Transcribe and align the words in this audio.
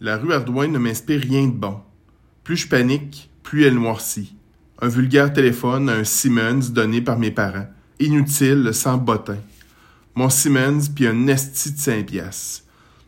La 0.00 0.16
rue 0.16 0.32
Ardouin 0.32 0.68
ne 0.68 0.78
m'inspire 0.78 1.20
rien 1.20 1.48
de 1.48 1.52
bon. 1.52 1.80
Plus 2.44 2.56
je 2.56 2.68
panique, 2.68 3.30
plus 3.42 3.64
elle 3.64 3.74
noircit. 3.74 4.36
Un 4.80 4.86
vulgaire 4.86 5.32
téléphone 5.32 5.88
à 5.88 5.94
un 5.94 6.04
Siemens 6.04 6.70
donné 6.70 7.00
par 7.00 7.18
mes 7.18 7.32
parents. 7.32 7.66
Inutile, 7.98 8.70
sans 8.72 8.96
bottin. 8.96 9.38
Mon 10.14 10.30
Siemens 10.30 10.88
puis 10.94 11.08
un 11.08 11.26
esti 11.26 11.72
de 11.72 11.78
5 11.78 12.06
piastres. 12.06 12.62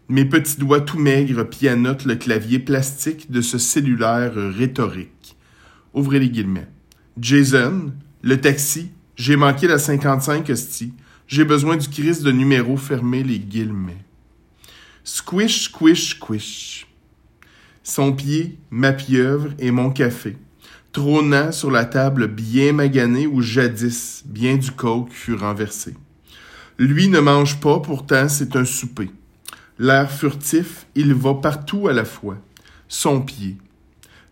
Mes 0.09 0.25
petits 0.25 0.59
doigts 0.59 0.81
tout 0.81 0.99
maigres 0.99 1.49
pianotent 1.49 2.07
le 2.07 2.17
clavier 2.17 2.59
plastique 2.59 3.31
de 3.31 3.41
ce 3.41 3.57
cellulaire 3.57 4.35
rhétorique. 4.35 5.37
Ouvrez 5.95 6.19
les 6.19 6.31
guillemets. 6.31 6.67
Jason, 7.21 7.93
le 8.23 8.41
taxi, 8.41 8.91
j'ai 9.15 9.37
manqué 9.37 9.69
la 9.69 9.79
55 9.79 10.51
hostie. 10.51 10.93
J'ai 11.29 11.45
besoin 11.45 11.77
du 11.77 11.87
Christ 11.89 12.25
de 12.25 12.33
numéro 12.33 12.77
fermé 12.77 13.23
les 13.23 13.39
guillemets. 13.39 14.05
Squish, 15.05 15.65
squish, 15.65 16.17
squish. 16.17 16.87
Son 17.83 18.13
pied, 18.13 18.59
ma 18.71 18.93
pieuvre 18.93 19.51
et 19.59 19.71
mon 19.71 19.91
café, 19.91 20.37
trônant 20.93 21.53
sur 21.53 21.71
la 21.71 21.85
table 21.85 22.29
bien 22.29 22.73
maganée 22.73 23.27
où 23.27 23.41
jadis 23.41 24.23
bien 24.27 24.57
du 24.57 24.71
coke 24.71 25.13
fut 25.13 25.35
renversé. 25.35 25.95
Lui 26.79 27.09
ne 27.09 27.21
mange 27.21 27.61
pas, 27.61 27.81
pourtant 27.81 28.29
c'est 28.29 28.57
un 28.57 28.65
souper. 28.65 29.11
L'air 29.79 30.11
furtif, 30.11 30.87
il 30.95 31.15
va 31.15 31.35
partout 31.35 31.89
à 31.89 31.95
la 31.95 32.05
fois. 32.05 32.37
Son 32.89 33.23
pied. 33.23 33.57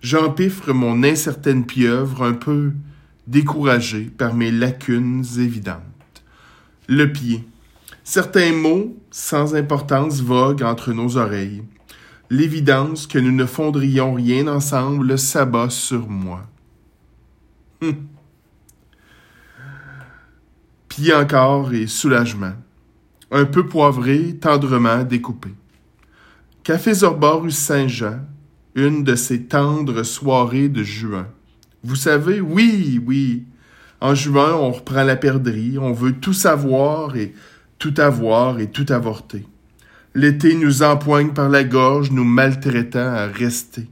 J'empiffre 0.03 0.73
mon 0.73 1.03
incertaine 1.03 1.65
pieuvre 1.65 2.23
un 2.23 2.35
peu 2.35 2.73
découragé 3.27 4.05
par 4.05 4.35
mes 4.35 4.51
lacunes 4.51 5.25
évidentes. 5.39 5.83
Le 6.87 7.11
pied. 7.11 7.45
Certains 8.05 8.53
mots 8.53 8.97
sans 9.11 9.55
importance 9.55 10.21
voguent 10.21 10.63
entre 10.63 10.93
nos 10.93 11.17
oreilles. 11.17 11.63
L'évidence 12.31 13.07
que 13.07 13.19
nous 13.19 13.33
ne 13.33 13.47
fondrions 13.47 14.15
rien 14.15 14.47
ensemble 14.49 15.19
s'abat 15.19 15.71
sur 15.71 16.09
moi. 16.09 16.47
Hum. 17.83 17.95
Encore 21.15 21.73
et 21.73 21.87
soulagement 21.87 22.55
un 23.31 23.45
peu 23.45 23.67
poivré, 23.67 24.37
tendrement 24.41 25.05
découpé. 25.05 25.51
Café 26.63 26.95
Zorba 26.95 27.33
rue 27.33 27.51
Saint-Jean, 27.51 28.21
une 28.75 29.05
de 29.05 29.15
ces 29.15 29.45
tendres 29.45 30.03
soirées 30.03 30.69
de 30.69 30.83
juin. 30.83 31.27
Vous 31.83 31.97
savez, 31.97 32.41
oui, 32.41 33.01
oui. 33.05 33.45
En 34.01 34.15
juin, 34.15 34.55
on 34.55 34.71
reprend 34.71 35.03
la 35.03 35.17
perdrix, 35.17 35.79
on 35.79 35.93
veut 35.93 36.13
tout 36.13 36.33
savoir 36.33 37.17
et 37.17 37.35
tout 37.79 37.95
avoir 37.99 38.61
et 38.61 38.71
tout 38.71 38.87
avorter. 38.91 39.47
L'été 40.15 40.55
nous 40.55 40.83
empoigne 40.83 41.33
par 41.33 41.49
la 41.49 41.65
gorge, 41.65 42.11
nous 42.11 42.25
maltraitant 42.25 43.13
à 43.13 43.27
rester. 43.27 43.87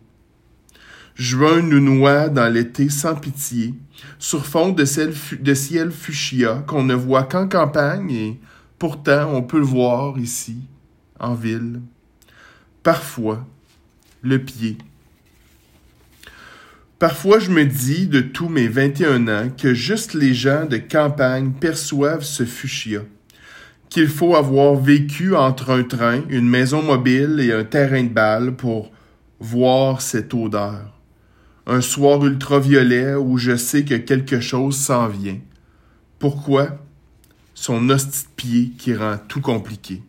Juin 1.14 1.62
nous 1.62 1.80
noie 1.80 2.28
dans 2.28 2.52
l'été 2.52 2.88
sans 2.88 3.14
pitié, 3.14 3.74
sur 4.18 4.44
fond 4.44 4.70
de 4.70 4.84
ciel, 4.84 5.14
de 5.40 5.90
fuchsia 5.90 6.64
qu'on 6.66 6.82
ne 6.82 6.94
voit 6.94 7.24
qu'en 7.24 7.48
campagne 7.48 8.10
et 8.10 8.40
Pourtant, 8.78 9.30
on 9.32 9.42
peut 9.42 9.58
le 9.58 9.64
voir 9.64 10.18
ici, 10.18 10.58
en 11.18 11.34
ville. 11.34 11.80
Parfois, 12.82 13.46
le 14.22 14.38
pied. 14.38 14.76
Parfois, 16.98 17.38
je 17.38 17.50
me 17.50 17.64
dis 17.64 18.06
de 18.06 18.20
tous 18.20 18.50
mes 18.50 18.68
21 18.68 19.28
ans 19.28 19.50
que 19.50 19.72
juste 19.72 20.12
les 20.12 20.34
gens 20.34 20.66
de 20.66 20.76
campagne 20.76 21.52
perçoivent 21.52 22.24
ce 22.24 22.44
fuchsia, 22.44 23.00
qu'il 23.88 24.08
faut 24.08 24.34
avoir 24.34 24.74
vécu 24.74 25.34
entre 25.34 25.70
un 25.70 25.82
train, 25.82 26.20
une 26.28 26.48
maison 26.48 26.82
mobile 26.82 27.40
et 27.40 27.52
un 27.52 27.64
terrain 27.64 28.02
de 28.02 28.08
balle 28.08 28.56
pour 28.56 28.92
voir 29.40 30.00
cette 30.00 30.34
odeur. 30.34 30.92
Un 31.66 31.80
soir 31.80 32.24
ultraviolet 32.24 33.14
où 33.14 33.38
je 33.38 33.56
sais 33.56 33.84
que 33.84 33.94
quelque 33.94 34.40
chose 34.40 34.76
s'en 34.76 35.08
vient. 35.08 35.38
Pourquoi? 36.18 36.78
son 37.56 37.88
hostie 37.88 38.26
pied 38.36 38.72
qui 38.78 38.94
rend 38.94 39.16
tout 39.28 39.40
compliqué. 39.40 40.02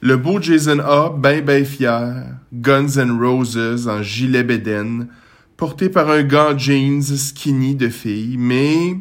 Le 0.00 0.18
beau 0.18 0.42
Jason 0.42 0.80
A, 0.80 1.08
ben 1.08 1.42
ben 1.42 1.64
fier, 1.64 2.26
Guns 2.52 2.98
N' 2.98 3.18
Roses 3.18 3.88
en 3.88 4.02
gilet 4.02 4.42
bédaine, 4.42 5.08
porté 5.56 5.88
par 5.88 6.10
un 6.10 6.24
gant 6.24 6.58
jeans 6.58 7.02
skinny 7.02 7.74
de 7.74 7.88
fille, 7.88 8.36
mais 8.36 8.98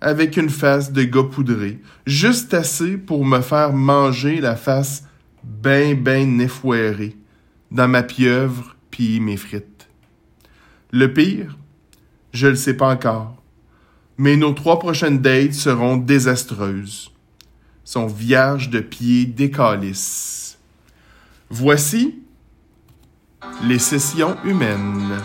avec 0.00 0.36
une 0.36 0.50
face 0.50 0.92
de 0.92 1.04
gars 1.04 1.24
poudré, 1.24 1.80
juste 2.06 2.54
assez 2.54 2.96
pour 2.96 3.24
me 3.24 3.40
faire 3.40 3.72
manger 3.72 4.40
la 4.40 4.56
face 4.56 5.04
ben 5.42 6.00
ben 6.00 6.40
effouérée 6.40 7.16
dans 7.70 7.88
ma 7.88 8.02
pieuvre 8.02 8.76
puis 8.90 9.20
mes 9.20 9.36
frites. 9.36 9.88
Le 10.92 11.12
pire, 11.12 11.56
je 12.32 12.48
le 12.48 12.56
sais 12.56 12.74
pas 12.74 12.88
encore 12.88 13.36
mais 14.18 14.36
nos 14.36 14.52
trois 14.52 14.78
prochaines 14.78 15.18
dates 15.18 15.52
seront 15.52 15.96
désastreuses. 15.96 17.10
Sont 17.84 18.06
vierges 18.06 18.70
de 18.70 18.80
pieds 18.80 19.26
décalisses. 19.26 20.58
Voici 21.50 22.18
les 23.62 23.78
sessions 23.78 24.36
humaines. 24.44 25.20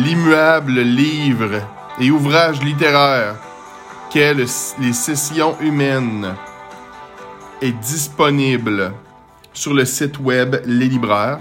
L'immuable 0.00 0.80
livre 0.80 1.60
et 2.00 2.10
ouvrage 2.10 2.62
littéraire 2.62 3.36
qu'est 4.10 4.32
les 4.34 4.92
sessions 4.94 5.58
humaines 5.60 6.34
est 7.60 7.72
disponible 7.72 8.94
sur 9.52 9.74
le 9.74 9.84
site 9.84 10.18
web 10.18 10.56
Les 10.64 10.86
Libraires, 10.86 11.38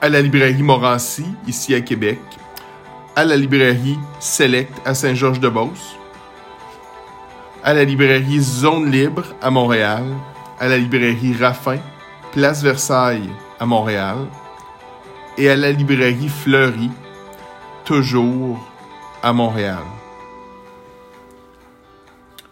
à 0.00 0.08
la 0.08 0.22
librairie 0.22 0.62
Morancy, 0.62 1.26
ici 1.48 1.74
à 1.74 1.80
Québec, 1.80 2.20
à 3.16 3.24
la 3.24 3.36
librairie 3.36 3.98
Select 4.20 4.72
à 4.84 4.94
Saint-Georges-de-Beauce, 4.94 5.96
à 7.64 7.74
la 7.74 7.82
librairie 7.82 8.40
Zone 8.40 8.88
Libre 8.88 9.24
à 9.42 9.50
Montréal, 9.50 10.04
à 10.60 10.68
la 10.68 10.78
librairie 10.78 11.34
Raffin, 11.34 11.80
Place 12.32 12.62
Versailles 12.62 13.30
à 13.58 13.66
Montréal, 13.66 14.28
et 15.38 15.48
à 15.48 15.56
la 15.56 15.72
librairie 15.72 16.28
Fleury, 16.28 16.90
toujours 17.84 18.58
à 19.22 19.32
Montréal. 19.32 19.84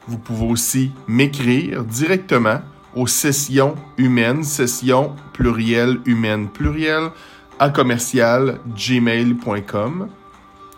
Vous 0.06 0.18
pouvez 0.18 0.46
aussi 0.46 0.92
m'écrire 1.06 1.84
directement 1.84 2.60
aux 2.94 3.06
sessions 3.06 3.74
humaines, 3.98 4.42
sessions 4.42 5.14
pluriel 5.32 6.00
humaine 6.06 6.48
pluriel 6.48 7.10
à 7.58 7.70
commercial 7.70 8.58
gmail.com 8.74 10.08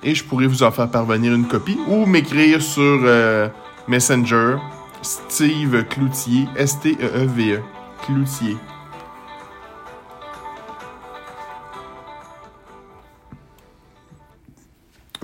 et 0.02 0.14
je 0.14 0.24
pourrais 0.24 0.46
vous 0.46 0.62
en 0.62 0.70
faire 0.70 0.90
parvenir 0.90 1.34
une 1.34 1.46
copie 1.46 1.78
ou 1.86 2.06
m'écrire 2.06 2.60
sur 2.62 2.82
euh, 3.04 3.48
Messenger 3.86 4.56
Steve 5.02 5.84
Cloutier, 5.88 6.46
S-T-E-E-V-E, 6.56 7.58
-E, 7.58 8.04
Cloutier. 8.04 8.56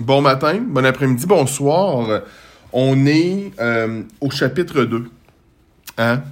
Bon 0.07 0.21
matin, 0.21 0.61
bon 0.65 0.85
après-midi, 0.85 1.25
bonsoir. 1.25 2.21
On 2.71 3.05
est 3.05 3.51
euh, 3.59 4.03
au 4.21 4.29
chapitre 4.29 4.85
2, 4.85 5.03
hein? 5.97 6.23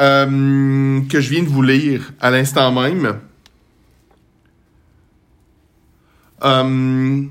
Euh, 0.00 1.00
que 1.08 1.20
je 1.20 1.30
viens 1.30 1.44
de 1.44 1.48
vous 1.48 1.62
lire 1.62 2.12
à 2.20 2.32
l'instant 2.32 2.72
même. 2.72 3.20
Euh, 6.42 7.22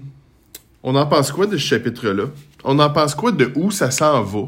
on 0.82 0.96
en 0.96 1.06
pense 1.08 1.30
quoi 1.34 1.46
de 1.46 1.58
ce 1.58 1.68
chapitre-là? 1.68 2.28
On 2.64 2.80
en 2.80 2.90
pense 2.90 3.14
quoi 3.14 3.34
de 3.34 3.52
où 3.56 3.70
ça 3.70 3.92
s'en 3.92 4.24
va? 4.24 4.48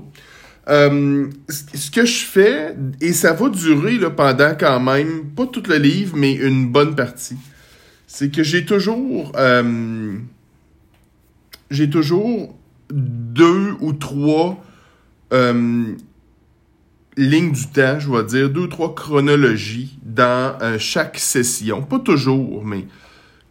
ce 0.66 1.92
que 1.92 2.06
je 2.06 2.24
fais, 2.24 2.74
et 3.02 3.12
ça 3.12 3.34
va 3.34 3.50
durer 3.50 4.00
pendant 4.16 4.56
quand 4.58 4.80
même, 4.80 5.26
pas 5.36 5.48
tout 5.48 5.64
le 5.68 5.76
livre, 5.76 6.16
mais 6.16 6.36
une 6.36 6.72
bonne 6.72 6.96
partie, 6.96 7.36
c'est 8.08 8.34
que 8.34 8.44
j'ai 8.44 8.64
toujours 8.64 9.34
j'ai 11.74 11.90
toujours 11.90 12.56
deux 12.92 13.74
ou 13.82 13.94
trois 13.94 14.64
euh, 15.34 15.84
lignes 17.18 17.52
du 17.52 17.68
temps, 17.68 18.00
je 18.00 18.12
vais 18.12 18.24
dire, 18.24 18.50
deux 18.50 18.62
ou 18.62 18.68
trois 18.68 18.94
chronologies 18.94 19.98
dans 20.04 20.56
euh, 20.62 20.78
chaque 20.78 21.18
session. 21.18 21.82
Pas 21.82 22.00
toujours, 22.00 22.64
mais 22.64 22.86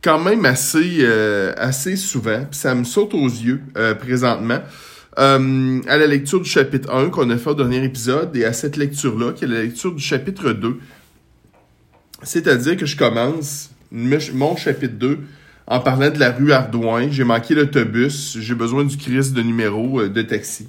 quand 0.02 0.20
même 0.20 0.44
assez, 0.44 0.98
euh, 1.00 1.52
assez 1.56 1.96
souvent. 1.96 2.46
ça 2.52 2.74
me 2.74 2.84
saute 2.84 3.14
aux 3.14 3.28
yeux 3.28 3.62
présentement. 3.98 4.60
à 5.16 5.38
la 5.38 6.06
lecture 6.06 6.40
du 6.40 6.48
chapitre 6.48 6.92
1 6.92 7.10
qu'on 7.10 7.28
a 7.30 7.36
fait 7.36 7.50
au 7.50 7.54
dernier 7.54 7.84
épisode 7.84 8.34
et 8.36 8.44
à 8.44 8.52
cette 8.52 8.76
lecture-là, 8.76 9.32
qui 9.32 9.44
est 9.44 9.48
la 9.48 9.62
lecture 9.62 9.92
du 9.92 10.02
chapitre 10.02 10.52
2. 10.52 10.78
C'est-à-dire 12.22 12.76
que 12.76 12.86
je 12.86 12.96
commence 12.96 13.70
mon 13.90 14.56
chapitre 14.56 14.94
2 14.94 15.19
en 15.67 15.81
parlant 15.81 16.11
de 16.11 16.19
la 16.19 16.32
rue 16.32 16.53
Ardouin. 16.53 17.11
J'ai 17.11 17.25
manqué 17.25 17.55
l'autobus, 17.55 18.37
j'ai 18.38 18.55
besoin 18.55 18.85
du 18.85 18.97
crise 18.97 19.32
de 19.32 19.43
numéro 19.43 20.06
de 20.06 20.23
taxi. 20.23 20.69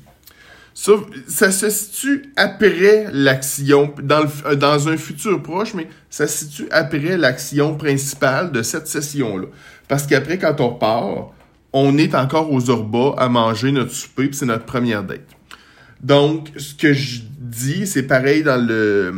Ça, 0.75 1.51
se 1.51 1.69
situe 1.69 2.31
après 2.35 3.07
l'action, 3.11 3.93
dans, 4.01 4.25
euh, 4.45 4.55
dans 4.55 4.89
un 4.89 4.97
futur 4.97 5.41
proche, 5.41 5.75
mais 5.75 5.87
ça 6.09 6.25
se 6.25 6.45
situe 6.45 6.67
après 6.71 7.15
l'action 7.15 7.75
principale 7.77 8.51
de 8.51 8.63
cette 8.63 8.87
session-là. 8.87 9.45
Parce 9.87 10.07
qu'après, 10.07 10.39
quand 10.39 10.59
on 10.61 10.73
part, 10.73 11.31
on 11.73 11.97
est 11.97 12.15
encore 12.15 12.51
aux 12.51 12.69
Orbas 12.71 13.13
à 13.17 13.29
manger 13.29 13.71
notre 13.71 13.91
souper, 13.91 14.27
puis 14.27 14.35
c'est 14.35 14.47
notre 14.47 14.65
première 14.65 15.03
date. 15.03 15.27
Donc, 16.01 16.49
ce 16.57 16.73
que 16.73 16.91
je 16.91 17.21
dis, 17.39 17.85
c'est 17.85 18.03
pareil 18.03 18.43
dans 18.43 18.63
le 18.63 19.13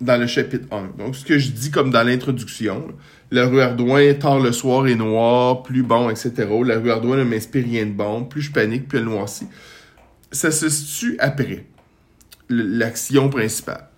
dans 0.00 0.20
le 0.20 0.26
chapitre 0.26 0.66
1. 0.72 0.98
Donc, 0.98 1.14
ce 1.14 1.24
que 1.24 1.38
je 1.38 1.50
dis 1.50 1.70
comme 1.70 1.92
dans 1.92 2.02
l'introduction, 2.02 2.88
la 3.32 3.46
rue 3.46 3.60
Ardouin, 3.60 4.14
tard 4.14 4.38
le 4.38 4.52
soir 4.52 4.86
est 4.86 4.94
noir, 4.94 5.64
plus 5.64 5.82
bon, 5.82 6.08
etc. 6.08 6.32
La 6.64 6.78
rue 6.78 6.90
Ardouin 6.90 7.16
ne 7.16 7.24
m'inspire 7.24 7.64
rien 7.64 7.86
de 7.86 7.92
bon, 7.92 8.24
plus 8.24 8.42
je 8.42 8.52
panique, 8.52 8.86
plus 8.86 8.98
elle 8.98 9.06
noircit 9.06 9.48
ça 10.32 10.50
se 10.50 10.68
situe 10.68 11.16
après 11.18 11.66
l'action 12.48 13.28
principale. 13.28 13.88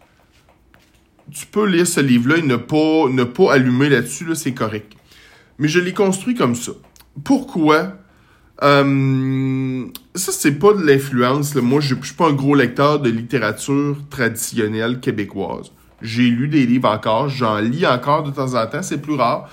Tu 1.30 1.46
peux 1.46 1.66
lire 1.66 1.86
ce 1.86 2.00
livre-là 2.00 2.38
et 2.38 2.42
ne 2.42 2.56
pas, 2.56 3.08
ne 3.08 3.24
pas 3.24 3.54
allumer 3.54 3.88
là-dessus, 3.88 4.26
là, 4.26 4.34
c'est 4.34 4.52
correct. 4.52 4.92
Mais 5.58 5.68
je 5.68 5.80
l'ai 5.80 5.94
construit 5.94 6.34
comme 6.34 6.54
ça. 6.54 6.72
Pourquoi? 7.24 7.96
Euh, 8.62 9.86
ça, 10.14 10.32
c'est 10.32 10.58
pas 10.58 10.74
de 10.74 10.84
l'influence. 10.84 11.54
Moi, 11.54 11.80
je, 11.80 11.94
je 12.00 12.06
suis 12.06 12.14
pas 12.14 12.28
un 12.28 12.32
gros 12.32 12.54
lecteur 12.54 13.00
de 13.00 13.08
littérature 13.08 13.96
traditionnelle 14.10 15.00
québécoise. 15.00 15.72
J'ai 16.04 16.28
lu 16.30 16.46
des 16.46 16.66
livres 16.66 16.88
encore, 16.88 17.28
j'en 17.28 17.58
lis 17.58 17.86
encore 17.86 18.22
de 18.22 18.30
temps 18.30 18.54
en 18.54 18.66
temps, 18.66 18.82
c'est 18.82 19.02
plus 19.02 19.14
rare 19.14 19.50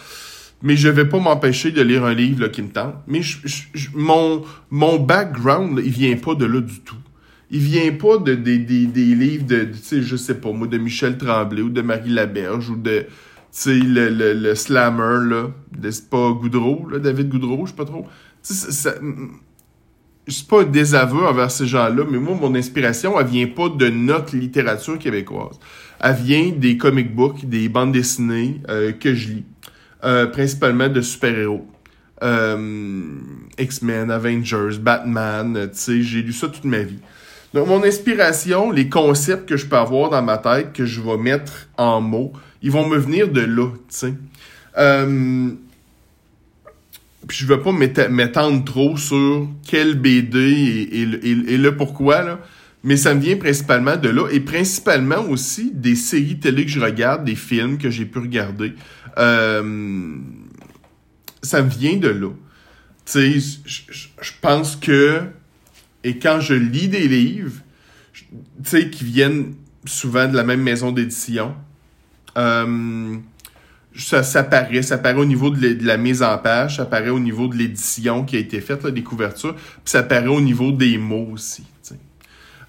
mais 0.63 0.75
je 0.75 0.89
vais 0.89 1.06
pas 1.06 1.19
m'empêcher 1.19 1.71
de 1.71 1.81
lire 1.81 2.06
un 2.06 2.13
livre 2.13 2.42
là, 2.42 2.50
qui 2.50 2.62
me 2.62 2.69
tente. 2.69 2.95
Mais 3.07 3.21
je, 3.21 3.89
mon, 3.94 4.44
mon 4.69 5.00
background, 5.00 5.81
il 5.83 5.92
vient 5.92 6.15
pas 6.18 6.36
de 6.36 6.45
là 6.45 6.62
du 6.62 6.80
tout. 6.81 6.95
Il 7.50 7.59
vient 7.59 7.92
pas 7.92 8.18
de, 8.18 8.36
des 8.36 8.57
livres 8.57 9.45
de, 9.45 9.65
tu 9.65 9.77
sais, 9.77 10.01
je 10.01 10.15
sais 10.15 10.36
pas 10.36 10.51
moi, 10.51 10.68
de 10.68 10.77
Michel 10.77 11.18
Tremblay 11.18 11.62
ou 11.62 11.69
de 11.69 11.81
Marie 11.81 12.09
Laberge 12.09 12.69
ou 12.69 12.77
de, 12.77 13.00
tu 13.01 13.07
sais, 13.51 13.74
le, 13.74 14.09
le, 14.09 14.33
le, 14.33 14.56
slammer, 14.56 15.27
là, 15.27 15.50
c'est 15.89 16.09
pas 16.09 16.31
Goudreau, 16.31 16.88
là, 16.89 17.00
David 17.00 17.30
Goudreau, 17.30 17.65
je 17.65 17.71
sais 17.71 17.77
pas 17.77 17.86
trop. 17.86 18.07
Tu 18.44 18.54
sais, 18.54 18.71
ça, 18.71 18.94
c'est 20.27 20.47
pas 20.47 20.63
désaveu 20.63 21.25
envers 21.25 21.51
ces 21.51 21.65
gens-là, 21.65 22.03
mais 22.09 22.19
moi, 22.19 22.38
mon 22.39 22.53
inspiration, 22.56 23.19
elle 23.19 23.27
vient 23.27 23.47
pas 23.47 23.69
de 23.69 23.89
notre 23.89 24.35
littérature 24.35 24.97
québécoise. 25.00 25.59
Elle 26.00 26.15
vient 26.15 26.50
des 26.50 26.77
comic 26.77 27.13
books, 27.15 27.45
des 27.45 27.69
bandes 27.69 27.91
dessinées 27.91 28.62
euh, 28.69 28.91
que 28.91 29.13
je 29.13 29.29
lis. 29.29 29.45
Euh, 30.03 30.25
principalement 30.27 30.89
de 30.89 31.01
super-héros. 31.01 31.68
Euh, 32.23 33.03
X-Men, 33.57 34.09
Avengers, 34.09 34.77
Batman, 34.79 35.69
tu 35.71 35.77
sais, 35.77 36.01
j'ai 36.01 36.21
lu 36.21 36.33
ça 36.33 36.47
toute 36.47 36.65
ma 36.65 36.79
vie. 36.79 37.00
Donc, 37.53 37.68
mon 37.68 37.83
inspiration, 37.83 38.71
les 38.71 38.89
concepts 38.89 39.47
que 39.47 39.57
je 39.57 39.65
peux 39.65 39.75
avoir 39.75 40.09
dans 40.09 40.21
ma 40.21 40.38
tête, 40.38 40.73
que 40.73 40.85
je 40.85 41.01
vais 41.01 41.18
mettre 41.18 41.68
en 41.77 42.01
mots, 42.01 42.31
ils 42.62 42.71
vont 42.71 42.88
me 42.88 42.97
venir 42.97 43.27
de 43.27 43.41
là, 43.41 43.68
tu 43.68 43.79
sais. 43.89 44.13
Puis 47.27 47.38
je 47.38 47.45
vais 47.45 47.59
pas 47.59 47.71
m'étendre 47.71 48.63
trop 48.63 48.97
sur 48.97 49.47
quel 49.68 49.95
BD 50.00 50.39
et, 50.91 51.01
et, 51.03 51.57
le 51.57 51.75
pourquoi, 51.75 52.23
là. 52.23 52.39
Mais 52.83 52.97
ça 52.97 53.13
me 53.13 53.21
vient 53.21 53.38
principalement 53.38 53.95
de 53.95 54.09
là 54.09 54.27
et 54.31 54.39
principalement 54.39 55.23
aussi 55.29 55.71
des 55.71 55.95
séries 55.95 56.39
télé 56.39 56.65
que 56.65 56.71
je 56.71 56.79
regarde, 56.79 57.23
des 57.23 57.35
films 57.35 57.77
que 57.77 57.91
j'ai 57.91 58.06
pu 58.06 58.18
regarder. 58.18 58.73
Euh, 59.19 60.18
ça 61.44 61.62
me 61.62 61.69
vient 61.69 61.97
de 61.97 62.07
là. 62.07 62.29
Tu 63.06 63.39
sais, 63.39 63.59
je 63.65 64.31
pense 64.41 64.75
que, 64.75 65.21
et 66.03 66.18
quand 66.18 66.39
je 66.39 66.56
lis 66.56 66.88
des 66.88 67.07
livres, 67.07 67.62
tu 68.13 68.29
sais, 68.63 68.89
qui 68.89 69.03
viennent 69.03 69.53
souvent 69.85 70.27
de 70.27 70.35
la 70.35 70.44
même 70.44 70.62
maison 70.62 70.91
d'édition, 70.91 71.56
euh, 72.38 73.18
ça, 73.95 74.23
ça 74.23 74.43
paraît, 74.43 74.81
ça 74.81 74.97
paraît 74.97 75.19
au 75.19 75.25
niveau 75.25 75.49
de, 75.49 75.77
la 75.85 75.97
mise 75.97 76.23
en 76.23 76.38
page, 76.38 76.77
ça 76.77 76.85
paraît 76.85 77.09
au 77.09 77.19
niveau 77.19 77.47
de 77.47 77.55
l'édition 77.55 78.23
qui 78.23 78.38
a 78.38 78.39
été 78.39 78.61
faite, 78.61 78.83
là, 78.83 78.91
des 78.91 79.03
couvertures, 79.03 79.55
puis 79.55 79.81
ça 79.85 80.03
paraît 80.03 80.27
au 80.27 80.41
niveau 80.41 80.71
des 80.71 80.97
mots 80.97 81.29
aussi. 81.33 81.65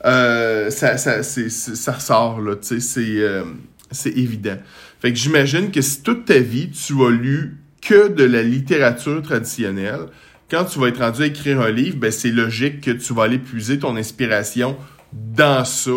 Euh, 0.04 0.70
ça, 0.70 0.98
ça, 0.98 1.22
ça 1.22 1.92
ressort, 1.92 2.40
là, 2.40 2.56
c'est, 2.60 2.98
euh, 2.98 3.44
c'est 3.92 4.10
évident. 4.10 4.56
Fait 5.00 5.12
que 5.12 5.18
j'imagine 5.18 5.70
que 5.70 5.80
si 5.80 6.02
toute 6.02 6.24
ta 6.24 6.38
vie, 6.38 6.70
tu 6.70 6.94
as 7.04 7.10
lu 7.10 7.58
que 7.80 8.08
de 8.08 8.24
la 8.24 8.42
littérature 8.42 9.22
traditionnelle, 9.22 10.06
quand 10.50 10.64
tu 10.64 10.78
vas 10.78 10.88
être 10.88 11.00
rendu 11.00 11.22
à 11.22 11.26
écrire 11.26 11.60
un 11.60 11.70
livre, 11.70 11.98
ben 11.98 12.10
c'est 12.10 12.30
logique 12.30 12.80
que 12.80 12.90
tu 12.90 13.14
vas 13.14 13.24
aller 13.24 13.38
puiser 13.38 13.78
ton 13.78 13.96
inspiration 13.96 14.76
dans 15.12 15.64
ça, 15.64 15.92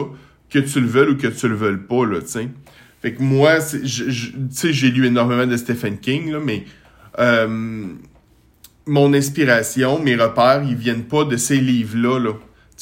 que 0.50 0.60
tu 0.60 0.82
le 0.82 0.88
veuilles 0.88 1.10
ou 1.10 1.18
que 1.18 1.28
tu 1.28 1.48
le 1.48 1.56
veuilles 1.56 1.78
pas, 1.78 2.06
là, 2.06 2.20
tu. 2.22 2.50
Fait 3.06 3.14
que 3.14 3.22
moi, 3.22 3.60
tu 3.60 3.88
sais, 4.50 4.74
j'ai 4.74 4.90
lu 4.90 5.06
énormément 5.06 5.46
de 5.46 5.56
Stephen 5.58 6.00
King, 6.00 6.38
mais 6.44 6.64
euh, 7.20 7.86
mon 8.88 9.14
inspiration, 9.14 10.00
mes 10.00 10.16
repères, 10.16 10.64
ils 10.68 10.76
viennent 10.76 11.04
pas 11.04 11.24
de 11.24 11.38
ces 11.38 11.58
livres-là, 11.58 12.18
là 12.18 12.32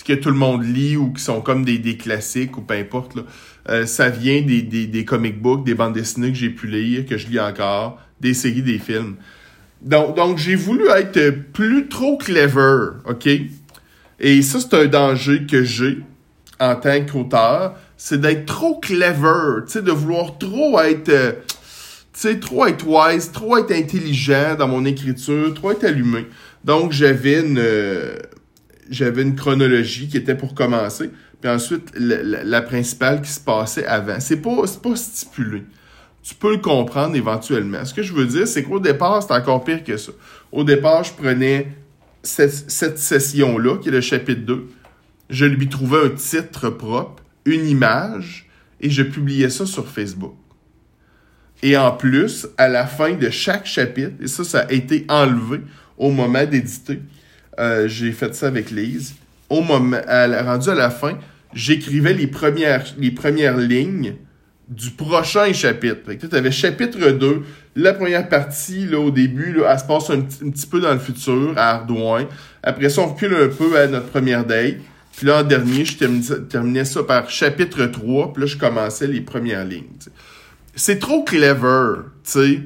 que 0.05 0.13
tout 0.13 0.29
le 0.29 0.37
monde 0.37 0.63
lit 0.63 0.95
ou 0.95 1.11
qui 1.11 1.21
sont 1.21 1.41
comme 1.41 1.65
des, 1.65 1.97
classiques 1.97 2.57
ou 2.57 2.61
peu 2.61 2.73
importe. 2.73 3.17
Euh, 3.67 3.85
ça 3.85 4.07
vient 4.07 4.41
des, 4.41 4.61
des, 4.61 4.87
des 4.87 5.03
comic 5.03 5.41
books, 5.41 5.65
des 5.65 5.75
bandes 5.75 5.93
dessinées 5.93 6.29
que 6.29 6.37
j'ai 6.37 6.51
pu 6.51 6.67
lire, 6.67 7.05
que 7.05 7.17
je 7.17 7.27
lis 7.27 7.41
encore, 7.41 7.99
des 8.21 8.33
séries, 8.33 8.61
des 8.61 8.79
films. 8.79 9.17
Donc, 9.81 10.15
donc 10.15 10.37
j'ai 10.37 10.55
voulu 10.55 10.87
être 10.87 11.31
plus 11.51 11.89
trop 11.89 12.17
clever, 12.17 12.91
OK? 13.09 13.27
Et 14.21 14.41
ça, 14.41 14.61
c'est 14.61 14.73
un 14.73 14.85
danger 14.85 15.45
que 15.45 15.65
j'ai 15.65 15.97
en 16.61 16.77
tant 16.77 17.03
qu'auteur, 17.05 17.75
c'est 18.05 18.19
d'être 18.19 18.45
trop 18.45 18.81
clever, 18.81 19.63
tu 19.65 19.71
sais, 19.71 19.81
de 19.81 19.91
vouloir 19.91 20.37
trop 20.37 20.77
être, 20.81 21.07
euh, 21.07 21.31
tu 21.47 22.19
sais, 22.19 22.37
trop 22.37 22.65
être 22.65 22.85
wise, 22.85 23.31
trop 23.31 23.55
être 23.55 23.71
intelligent 23.71 24.55
dans 24.59 24.67
mon 24.67 24.83
écriture, 24.83 25.53
trop 25.53 25.71
être 25.71 25.85
allumé. 25.85 26.27
Donc, 26.65 26.91
j'avais 26.91 27.39
une, 27.39 27.63
j'avais 28.89 29.21
une 29.21 29.37
chronologie 29.37 30.09
qui 30.09 30.17
était 30.17 30.35
pour 30.35 30.53
commencer, 30.53 31.11
puis 31.39 31.49
ensuite 31.49 31.93
la, 31.95 32.61
principale 32.61 33.21
qui 33.21 33.31
se 33.31 33.39
passait 33.39 33.85
avant. 33.85 34.19
C'est 34.19 34.41
pas, 34.41 34.65
pas 34.83 34.95
stipulé. 34.97 35.63
Tu 36.23 36.35
peux 36.35 36.51
le 36.51 36.61
comprendre 36.61 37.15
éventuellement. 37.15 37.85
Ce 37.85 37.93
que 37.93 38.03
je 38.03 38.11
veux 38.11 38.25
dire, 38.25 38.45
c'est 38.49 38.63
qu'au 38.63 38.81
départ, 38.81 39.23
c'est 39.23 39.33
encore 39.33 39.63
pire 39.63 39.81
que 39.81 39.95
ça. 39.95 40.11
Au 40.51 40.65
départ, 40.65 41.05
je 41.05 41.13
prenais 41.13 41.69
cette, 42.21 42.69
cette 42.69 42.99
session-là, 42.99 43.77
qui 43.77 43.87
est 43.87 43.93
le 43.93 44.01
chapitre 44.01 44.41
2, 44.41 44.67
je 45.29 45.45
lui 45.45 45.69
trouvais 45.69 46.07
un 46.07 46.09
titre 46.09 46.69
propre, 46.69 47.22
une 47.45 47.67
image, 47.67 48.47
et 48.79 48.89
je 48.89 49.03
publiais 49.03 49.49
ça 49.49 49.65
sur 49.65 49.87
Facebook. 49.87 50.35
Et 51.61 51.77
en 51.77 51.91
plus, 51.91 52.47
à 52.57 52.67
la 52.67 52.85
fin 52.85 53.13
de 53.13 53.29
chaque 53.29 53.65
chapitre, 53.65 54.15
et 54.21 54.27
ça, 54.27 54.43
ça 54.43 54.59
a 54.61 54.71
été 54.71 55.05
enlevé 55.07 55.61
au 55.97 56.11
moment 56.11 56.45
d'éditer, 56.45 57.01
euh, 57.59 57.87
j'ai 57.87 58.11
fait 58.11 58.35
ça 58.35 58.47
avec 58.47 58.71
Lise. 58.71 59.15
Au 59.49 59.61
moment, 59.61 60.01
rendu 60.07 60.69
à 60.69 60.75
la 60.75 60.89
fin, 60.89 61.17
j'écrivais 61.53 62.13
les 62.13 62.27
premières, 62.27 62.83
les 62.97 63.11
premières 63.11 63.57
lignes 63.57 64.15
du 64.67 64.91
prochain 64.91 65.51
chapitre. 65.53 66.11
tu 66.13 66.35
avais 66.35 66.51
chapitre 66.51 67.11
2, 67.11 67.43
la 67.75 67.93
première 67.93 68.27
partie, 68.27 68.85
là, 68.85 68.99
au 68.99 69.11
début, 69.11 69.53
là, 69.53 69.71
elle 69.71 69.79
se 69.79 69.85
passe 69.85 70.09
un, 70.09 70.21
petit 70.21 70.67
peu 70.67 70.79
dans 70.79 70.93
le 70.93 70.99
futur, 70.99 71.53
à 71.57 71.75
Ardouin. 71.75 72.27
Après 72.61 72.89
ça, 72.89 73.01
on 73.01 73.07
recule 73.07 73.35
un 73.35 73.49
peu 73.49 73.77
à 73.77 73.87
notre 73.87 74.07
première 74.07 74.45
date. 74.45 74.75
Puis 75.15 75.27
là, 75.27 75.41
en 75.41 75.43
dernier, 75.43 75.85
je 75.85 75.97
terminais, 75.97 76.85
ça 76.85 77.03
par 77.03 77.29
chapitre 77.29 77.85
3, 77.85 78.33
puis 78.33 78.41
là, 78.41 78.47
je 78.47 78.57
commençais 78.57 79.07
les 79.07 79.21
premières 79.21 79.63
lignes. 79.65 79.85
C'est 80.75 80.99
trop 80.99 81.23
clever, 81.23 82.01
tu 82.23 82.31
sais 82.31 82.61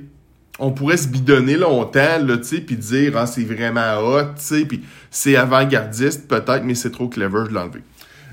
on 0.59 0.71
pourrait 0.71 0.97
se 0.97 1.07
bidonner 1.07 1.55
longtemps, 1.55 2.25
tu 2.25 2.43
sais, 2.43 2.61
puis 2.61 2.75
dire, 2.75 3.15
ah, 3.15 3.27
c'est 3.27 3.43
vraiment 3.43 3.99
hot, 3.99 4.33
tu 4.37 4.43
sais, 4.43 4.65
puis 4.65 4.81
c'est 5.11 5.35
avant-gardiste 5.35 6.27
peut-être, 6.27 6.63
mais 6.63 6.75
c'est 6.75 6.91
trop 6.91 7.07
clever 7.07 7.47
de 7.49 7.53
l'enlever. 7.53 7.81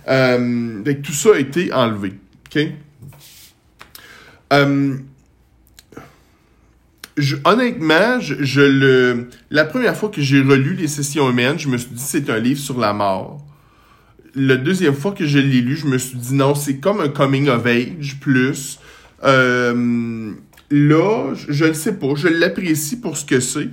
Euh, 0.09 0.83
tout 1.03 1.13
ça 1.13 1.31
a 1.35 1.39
été 1.39 1.73
enlevé, 1.73 2.15
OK? 2.47 2.63
Euh, 4.53 4.97
honnêtement, 7.45 8.21
je, 8.21 8.61
le, 8.61 9.29
la 9.51 9.65
première 9.65 9.97
fois 9.97 10.09
que 10.09 10.21
j'ai 10.21 10.41
relu 10.41 10.75
Les 10.75 10.89
Sessions 10.89 11.31
humaines, 11.31 11.59
je 11.59 11.69
me 11.69 11.77
suis 11.77 11.91
dit 11.91 12.03
c'est 12.03 12.31
un 12.31 12.39
livre 12.39 12.61
sur 12.61 12.79
la 12.79 12.93
mort. 12.93 13.44
La 14.37 14.57
deuxième 14.57 14.95
fois 14.95 15.13
que 15.13 15.27
je 15.27 15.39
l'ai 15.39 15.61
lu, 15.61 15.77
je 15.77 15.87
me 15.87 15.99
suis 15.99 16.17
dit 16.17 16.35
non, 16.35 16.55
c'est 16.55 16.79
comme 16.79 17.01
un 17.01 17.09
coming 17.09 17.49
of 17.49 17.65
age 17.67 18.19
plus. 18.21 18.79
Euh, 19.23 20.33
là, 20.71 21.35
je 21.35 21.65
ne 21.65 21.73
sais 21.73 21.95
pas, 21.95 22.15
je 22.17 22.29
l'apprécie 22.29 23.01
pour 23.01 23.17
ce 23.17 23.25
que 23.25 23.41
c'est. 23.41 23.69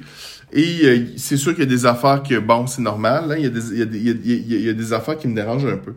Et 0.54 0.82
euh, 0.84 1.06
c'est 1.18 1.38
sûr 1.38 1.54
qu'il 1.54 1.64
y 1.64 1.68
a 1.68 1.70
des 1.70 1.86
affaires 1.86 2.22
que, 2.22 2.38
bon, 2.40 2.68
c'est 2.68 2.82
normal, 2.82 3.36
il, 3.38 3.44
y 3.44 3.48
a 3.48 3.50
des, 3.50 3.72
il, 3.72 3.78
y 3.80 4.10
a, 4.10 4.14
il, 4.24 4.66
y 4.66 4.70
a, 4.70 4.74
des 4.74 4.94
affaires 4.94 5.18
qui 5.18 5.28
me 5.28 5.36
dérangent 5.36 5.66
un 5.66 5.78
peu. 5.78 5.94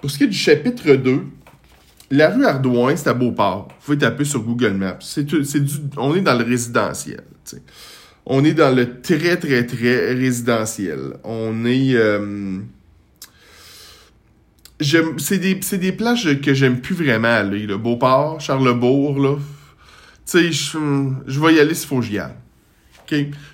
Pour 0.00 0.10
ce 0.10 0.18
qui 0.18 0.24
est 0.24 0.28
du 0.28 0.36
chapitre 0.36 0.94
2, 0.94 1.20
la 2.10 2.30
rue 2.30 2.44
Ardouin, 2.44 2.96
c'est 2.96 3.08
à 3.08 3.14
Beauport. 3.14 3.68
Vous 3.68 3.84
pouvez 3.84 3.98
taper 3.98 4.24
sur 4.24 4.42
Google 4.42 4.72
Maps. 4.72 4.98
C'est, 5.00 5.24
du, 5.24 5.42
on 5.96 6.14
est 6.14 6.20
dans 6.20 6.36
le 6.36 6.44
résidentiel. 6.44 7.22
On 8.26 8.44
est 8.44 8.54
dans 8.54 8.74
le 8.74 9.00
très, 9.00 9.36
très, 9.36 9.64
très 9.64 10.12
résidentiel. 10.12 11.14
On 11.24 11.64
est... 11.64 11.94
Euh, 11.94 12.58
c'est 14.80 15.38
des, 15.38 15.54
des 15.54 15.92
plages 15.92 16.40
que 16.40 16.54
j'aime 16.54 16.80
plus 16.80 16.94
vraiment 16.94 17.28
aller. 17.28 17.66
Là. 17.66 17.76
Beauport, 17.76 18.40
Charlebourg, 18.40 19.18
là. 19.18 19.36
Tu 20.26 20.52
sais, 20.52 20.52
je, 20.52 21.40
vais 21.40 21.54
y 21.54 21.60
aller 21.60 21.74
s'il 21.74 21.88
faut 21.88 22.00
que 22.00 22.04
j'y 22.04 22.18
aille. 22.18 22.34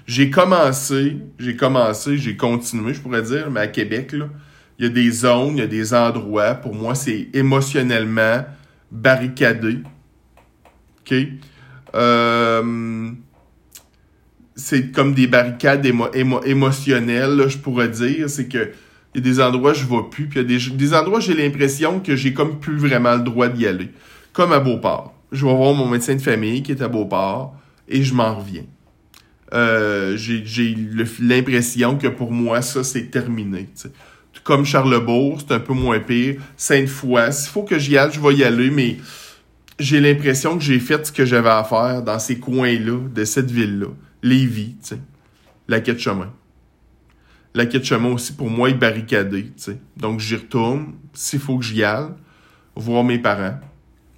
J'ai 0.07 0.31
commencé, 0.31 1.16
j'ai 1.38 1.54
commencé, 1.54 2.19
j'ai 2.19 2.37
continué, 2.37 2.93
je 2.93 3.00
pourrais 3.00 3.23
dire, 3.23 3.50
mais 3.50 3.61
à 3.61 3.66
Québec, 3.69 4.12
là, 4.12 4.28
il 4.78 4.87
y 4.87 4.88
a 4.88 4.90
des 4.90 5.11
zones, 5.12 5.57
il 5.57 5.61
y 5.61 5.62
a 5.62 5.69
des 5.69 5.95
endroits, 5.95 6.54
pour 6.54 6.75
moi, 6.75 6.97
c'est 6.97 7.28
émotionnellement 7.33 8.45
barricadé. 8.90 9.78
OK? 11.00 11.14
Euh, 11.95 13.11
c'est 14.57 14.90
comme 14.90 15.14
des 15.14 15.28
barricades 15.28 15.87
émotionnelles, 16.45 17.45
je 17.49 17.59
pourrais 17.59 17.88
dire. 17.88 18.28
C'est 18.28 18.49
que 18.49 18.73
il 19.14 19.25
y 19.25 19.28
a 19.28 19.33
des 19.33 19.40
endroits 19.40 19.73
je 19.73 19.85
vais 19.85 20.02
plus, 20.11 20.26
puis 20.26 20.40
il 20.40 20.50
y 20.50 20.56
a 20.56 20.71
des, 20.71 20.94
endroits 20.94 21.21
j'ai 21.21 21.35
l'impression 21.35 22.00
que 22.00 22.16
j'ai 22.16 22.33
comme 22.33 22.59
plus 22.59 22.76
vraiment 22.76 23.14
le 23.14 23.23
droit 23.23 23.49
d'y 23.49 23.66
aller. 23.66 23.90
Comme 24.33 24.52
à 24.52 24.61
Beauport. 24.61 25.14
Je 25.30 25.47
vais 25.47 25.54
voir 25.54 25.75
mon 25.75 25.88
médecin 25.88 26.14
de 26.14 26.21
famille 26.21 26.62
qui 26.62 26.73
est 26.73 26.83
à 26.83 26.88
Beauport 26.88 27.56
et 27.88 28.02
je 28.02 28.14
m'en 28.14 28.37
reviens. 28.37 28.64
Euh, 29.52 30.16
j'ai 30.16 30.76
l'impression 31.21 31.97
que 31.97 32.09
pour 32.09 32.33
moi, 32.33 32.61
ça, 32.62 32.83
c'est 32.83 33.11
terminé. 33.11 33.68
Comme 34.42 34.64
Charlebourg, 34.64 35.40
c'est 35.40 35.54
un 35.54 35.61
peu 35.61 35.75
moins 35.75 36.00
pire. 36.00 36.40
Sainte-Foy, 36.56 37.33
s'il 37.33 37.50
faut 37.50 37.62
que 37.62 37.78
j'y 37.78 37.97
aille, 37.97 38.11
je 38.12 38.21
vais 38.21 38.35
y 38.35 38.44
aller, 38.44 38.71
mais 38.71 38.97
j'ai 39.78 40.00
l'impression 40.00 40.59
que 40.59 40.64
j'ai 40.64 40.80
fait 40.80 41.06
ce 41.06 41.12
que 41.12 41.25
j'avais 41.25 41.50
à 41.50 41.64
faire 41.64 42.02
dans 42.02 42.18
ces 42.18 42.38
coins-là, 42.38 42.99
de 43.14 43.25
cette 43.25 43.50
ville-là. 43.50 43.88
Lévis. 44.23 44.76
La 45.68 45.80
quête 45.80 46.00
chemin. 46.00 46.33
La 47.54 47.66
quête 47.66 47.84
chemin 47.84 48.11
aussi, 48.11 48.32
pour 48.32 48.50
moi, 48.50 48.68
est 48.68 48.75
barricadée. 48.75 49.52
Donc, 49.96 50.18
j'y 50.18 50.37
retourne, 50.37 50.94
s'il 51.12 51.38
faut 51.38 51.58
que 51.58 51.64
j'y 51.64 51.84
aille, 51.84 52.08
voir 52.75 53.04
mes 53.04 53.18
parents. 53.18 53.58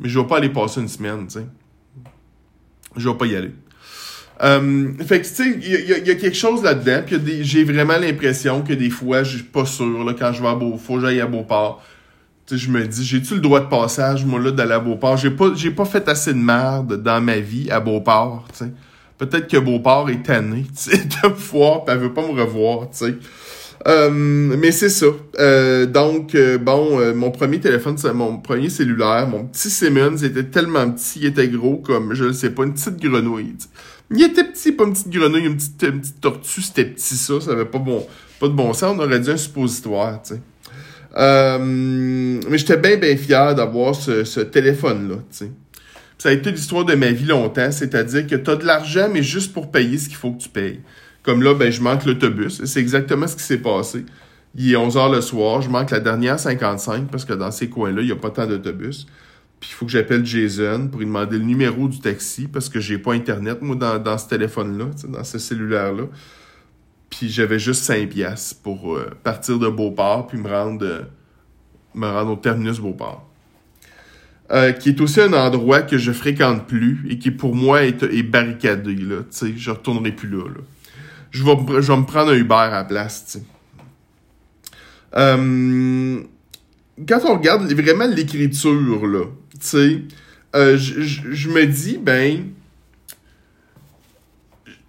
Mais 0.00 0.08
je 0.08 0.18
vais 0.18 0.26
pas 0.26 0.38
aller 0.38 0.48
passer 0.48 0.80
une 0.80 0.88
semaine. 0.88 1.26
Je 2.96 3.08
vais 3.08 3.14
pas 3.14 3.26
y 3.26 3.36
aller. 3.36 3.52
Euh, 4.42 4.92
fait 5.06 5.20
que, 5.20 5.26
tu 5.26 5.34
sais, 5.34 5.58
il 5.62 6.06
y, 6.06 6.10
a 6.10 6.14
quelque 6.14 6.36
chose 6.36 6.62
là-dedans. 6.62 7.02
J'ai 7.40 7.64
vraiment 7.64 7.98
l'impression 7.98 8.62
que 8.62 8.72
des 8.72 8.90
fois, 8.90 9.22
je 9.22 9.36
suis 9.36 9.44
pas 9.44 9.64
sûr, 9.64 10.14
quand 10.18 10.32
je 10.32 10.42
vais 10.42 10.48
à 10.48 10.54
Beau, 10.54 10.76
faut 10.76 10.96
que 10.96 11.02
j'aille 11.02 11.20
à 11.20 11.26
Beauport. 11.26 11.82
Je 12.50 12.70
me 12.70 12.86
dis, 12.86 13.04
j'ai-tu 13.04 13.34
le 13.34 13.40
droit 13.40 13.60
de 13.60 13.68
passage, 13.68 14.24
moi, 14.24 14.38
là, 14.40 14.50
d'aller 14.50 14.72
à 14.72 14.78
Beauport? 14.78 15.16
J'ai 15.16 15.30
pas, 15.30 15.50
pas 15.76 15.84
fait 15.84 16.08
assez 16.08 16.32
de 16.32 16.38
merde 16.38 17.02
dans 17.02 17.20
ma 17.20 17.38
vie 17.38 17.70
à 17.70 17.80
Beauport, 17.80 18.46
tu 18.52 18.64
sais. 18.64 18.72
Peut-être 19.18 19.48
que 19.48 19.56
Beauport 19.56 20.10
est 20.10 20.22
tanné, 20.22 20.64
tu 20.76 20.90
sais, 20.90 20.98
de 20.98 21.28
me 21.28 21.34
voir, 21.34 21.84
pis 21.84 21.92
elle 21.92 21.98
veut 21.98 22.12
pas 22.12 22.22
me 22.22 22.38
revoir, 22.40 22.90
tu 22.90 22.98
sais. 23.06 23.14
Euh, 23.86 24.10
mais 24.10 24.72
c'est 24.72 24.88
ça. 24.88 25.06
Euh, 25.38 25.86
donc, 25.86 26.34
euh, 26.34 26.58
bon, 26.58 26.98
euh, 26.98 27.14
mon 27.14 27.30
premier 27.30 27.60
téléphone, 27.60 27.96
mon 28.14 28.38
premier 28.38 28.68
cellulaire, 28.68 29.28
mon 29.28 29.44
petit 29.44 29.70
Siemens 29.70 30.22
était 30.24 30.44
tellement 30.44 30.90
petit, 30.90 31.20
il 31.20 31.26
était 31.26 31.48
gros 31.48 31.76
comme, 31.76 32.14
je 32.14 32.24
ne 32.24 32.32
sais 32.32 32.50
pas, 32.50 32.64
une 32.64 32.74
petite 32.74 33.00
grenouille. 33.00 33.54
Il 34.10 34.22
était 34.22 34.44
petit, 34.44 34.72
pas 34.72 34.84
une 34.84 34.92
petite 34.92 35.10
grenouille, 35.10 35.46
une 35.46 35.56
petite, 35.56 35.82
une 35.82 36.00
petite 36.00 36.20
tortue, 36.20 36.62
c'était 36.62 36.84
petit 36.84 37.16
ça, 37.16 37.40
ça 37.40 37.52
avait 37.52 37.64
pas, 37.64 37.78
bon, 37.78 38.04
pas 38.40 38.48
de 38.48 38.52
bon 38.52 38.72
sens, 38.72 38.96
on 38.96 39.02
aurait 39.02 39.20
dit 39.20 39.30
un 39.30 39.36
suppositoire, 39.36 40.20
tu 40.22 40.34
sais. 40.34 40.40
Euh, 41.16 41.58
mais 41.58 42.58
j'étais 42.58 42.76
bien, 42.76 42.96
bien 42.96 43.16
fier 43.16 43.54
d'avoir 43.54 43.94
ce, 43.94 44.24
ce 44.24 44.40
téléphone-là, 44.40 45.16
tu 45.16 45.22
sais. 45.30 45.50
Ça 46.18 46.30
a 46.30 46.32
été 46.32 46.50
l'histoire 46.50 46.84
de 46.84 46.94
ma 46.94 47.10
vie 47.10 47.26
longtemps, 47.26 47.70
c'est-à-dire 47.70 48.26
que 48.26 48.36
tu 48.36 48.50
as 48.50 48.56
de 48.56 48.64
l'argent, 48.64 49.08
mais 49.12 49.22
juste 49.22 49.52
pour 49.52 49.70
payer 49.70 49.98
ce 49.98 50.08
qu'il 50.08 50.16
faut 50.16 50.32
que 50.32 50.42
tu 50.42 50.48
payes. 50.48 50.80
Comme 51.22 51.42
là, 51.42 51.54
ben, 51.54 51.70
je 51.70 51.82
manque 51.82 52.04
l'autobus. 52.04 52.64
C'est 52.64 52.80
exactement 52.80 53.26
ce 53.26 53.36
qui 53.36 53.42
s'est 53.42 53.58
passé. 53.58 54.06
Il 54.54 54.72
est 54.72 54.76
11 54.76 54.96
h 54.96 55.12
le 55.12 55.20
soir, 55.20 55.60
je 55.60 55.68
manque 55.68 55.90
la 55.90 56.00
dernière 56.00 56.40
55 56.40 57.10
parce 57.10 57.26
que 57.26 57.34
dans 57.34 57.50
ces 57.50 57.68
coins-là, 57.68 58.00
il 58.00 58.06
n'y 58.06 58.12
a 58.12 58.16
pas 58.16 58.30
tant 58.30 58.46
d'autobus. 58.46 59.06
Puis 59.60 59.70
il 59.70 59.74
faut 59.74 59.86
que 59.86 59.92
j'appelle 59.92 60.24
Jason 60.24 60.88
pour 60.88 61.00
lui 61.00 61.06
demander 61.06 61.38
le 61.38 61.44
numéro 61.44 61.88
du 61.88 62.00
taxi 62.00 62.46
parce 62.46 62.68
que 62.68 62.80
j'ai 62.80 62.98
pas 62.98 63.12
Internet, 63.12 63.60
moi, 63.60 63.76
dans, 63.76 64.18
ce 64.18 64.28
téléphone-là, 64.28 64.86
dans 65.08 65.24
ce 65.24 65.38
cellulaire-là. 65.38 66.04
Puis 67.10 67.28
j'avais 67.28 67.58
juste 67.58 67.84
5 67.84 68.08
piastres 68.08 68.62
pour 68.62 68.96
euh, 68.96 69.10
partir 69.22 69.58
de 69.58 69.68
Beauport 69.68 70.26
puis 70.26 70.38
me 70.38 70.48
rendre, 70.48 70.84
euh, 70.84 71.02
me 71.94 72.06
rendre 72.06 72.32
au 72.32 72.36
terminus 72.36 72.78
Beauport. 72.78 73.28
Euh, 74.52 74.70
qui 74.70 74.90
est 74.90 75.00
aussi 75.00 75.20
un 75.20 75.32
endroit 75.32 75.82
que 75.82 75.98
je 75.98 76.12
fréquente 76.12 76.68
plus 76.68 77.04
et 77.10 77.18
qui 77.18 77.32
pour 77.32 77.56
moi 77.56 77.82
est, 77.82 78.22
barricadé. 78.22 78.94
Là, 78.94 79.22
sais, 79.28 79.52
je 79.56 79.70
retournerai 79.72 80.12
plus 80.12 80.28
là. 80.28 80.44
Je, 81.32 81.42
vais, 81.42 81.56
me 81.56 82.04
prendre 82.04 82.30
un 82.30 82.36
Uber 82.36 82.54
à 82.54 82.70
la 82.70 82.84
place. 82.84 83.40
Euh, 85.16 86.20
quand 87.08 87.18
on 87.24 87.34
regarde 87.34 87.72
vraiment 87.72 88.06
l'écriture, 88.06 89.06
là, 89.08 89.24
euh, 90.54 90.76
je, 90.78 91.48
me 91.48 91.66
dis, 91.66 91.98
ben, 92.00 92.44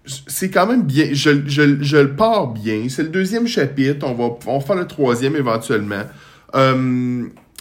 c'est 0.05 0.51
quand 0.51 0.67
même 0.67 0.83
bien, 0.83 1.07
je, 1.13 1.97
le 1.97 2.15
pars 2.15 2.53
bien. 2.53 2.85
C'est 2.89 3.03
le 3.03 3.09
deuxième 3.09 3.47
chapitre, 3.47 4.05
on 4.07 4.13
va, 4.13 4.37
on 4.45 4.59
faire 4.59 4.75
le 4.75 4.85
troisième 4.85 5.35
éventuellement. 5.35 6.03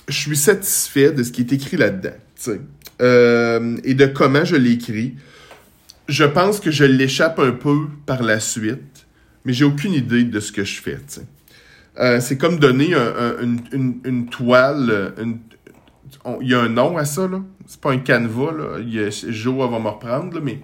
Je 0.09 0.15
suis 0.15 0.37
satisfait 0.37 1.13
de 1.13 1.23
ce 1.23 1.33
qui 1.33 1.43
est 1.43 1.53
écrit 1.53 1.77
là-dedans, 1.77 2.17
euh, 3.03 3.77
et 3.85 3.95
de 3.95 4.07
comment 4.07 4.45
je 4.45 4.57
l'écris. 4.57 5.15
Je 6.09 6.25
pense 6.25 6.61
que 6.61 6.71
je 6.71 6.85
l'échappe 6.85 7.39
un 7.41 7.53
peu 7.53 7.87
par 8.07 8.23
la 8.23 8.39
suite, 8.39 9.07
mais 9.45 9.53
j'ai 9.53 9.65
aucune 9.65 9.93
idée 9.93 10.25
de 10.25 10.41
ce 10.41 10.53
que 10.53 10.65
je 10.65 10.81
fais. 10.81 10.99
Euh, 11.99 12.21
c'est 12.21 12.39
comme 12.39 12.59
donner 12.59 12.95
une, 13.43 14.29
toile, 14.31 15.15
il 16.41 16.49
y 16.49 16.55
a 16.55 16.61
un 16.61 16.69
nom 16.69 16.97
à 16.97 17.05
ça, 17.05 17.27
là. 17.27 17.43
C'est 17.67 17.81
pas 17.81 17.91
un 17.91 17.99
canevas, 17.99 18.53
là. 18.53 18.79
Y 18.81 19.01
a, 19.01 19.11
Joe 19.31 19.71
va 19.71 19.79
me 19.79 19.89
reprendre, 19.89 20.41
mais 20.41 20.61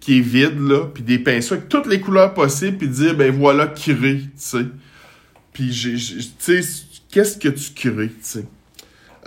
qui 0.00 0.18
est 0.18 0.22
vide, 0.22 0.58
là. 0.60 0.86
Puis 0.86 1.02
des 1.02 1.18
pinceaux 1.18 1.54
avec 1.54 1.68
toutes 1.68 1.86
les 1.86 2.00
couleurs 2.00 2.32
possibles, 2.32 2.78
puis 2.78 2.88
dire, 2.88 3.14
ben 3.14 3.30
voilà, 3.32 3.66
crée, 3.66 4.20
tu 4.20 4.30
sais. 4.36 4.66
Puis, 5.52 5.70
tu 5.70 5.98
sais, 6.38 6.60
qu'est-ce 7.10 7.36
que 7.36 7.48
tu 7.48 7.72
crées, 7.74 8.08
tu 8.08 8.16
sais? 8.20 8.44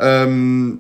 Euh, 0.02 0.74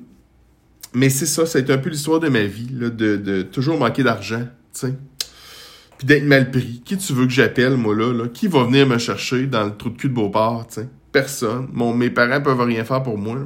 mais 0.93 1.09
c'est 1.09 1.25
ça, 1.25 1.45
ça 1.45 1.59
a 1.59 1.61
été 1.61 1.71
un 1.71 1.77
peu 1.77 1.89
l'histoire 1.89 2.19
de 2.19 2.29
ma 2.29 2.43
vie, 2.43 2.67
de, 2.67 3.41
toujours 3.43 3.77
manquer 3.77 4.03
d'argent. 4.03 4.45
Puis 4.81 6.07
d'être 6.07 6.25
mal 6.25 6.51
pris. 6.51 6.81
Qui 6.83 6.97
tu 6.97 7.13
veux 7.13 7.25
que 7.25 7.31
j'appelle, 7.31 7.77
moi, 7.77 7.95
là? 7.95 8.27
Qui 8.33 8.47
va 8.47 8.63
venir 8.63 8.87
me 8.87 8.97
chercher 8.97 9.47
dans 9.47 9.65
le 9.65 9.75
trou 9.75 9.89
de 9.89 9.97
cul 9.97 10.09
de 10.09 10.13
Beauport, 10.13 10.67
tu? 10.67 10.81
Personne. 11.11 11.67
Mes 11.95 12.09
parents 12.09 12.41
peuvent 12.41 12.61
rien 12.61 12.83
faire 12.83 13.03
pour 13.03 13.17
moi. 13.17 13.37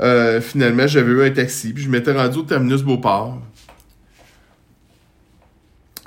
Euh, 0.00 0.40
finalement, 0.40 0.86
j'avais 0.86 1.12
eu 1.12 1.22
un 1.22 1.30
taxi, 1.30 1.72
puis 1.72 1.82
je 1.82 1.90
m'étais 1.90 2.12
rendu 2.12 2.38
au 2.38 2.42
terminus 2.42 2.82
Beauport. 2.82 3.40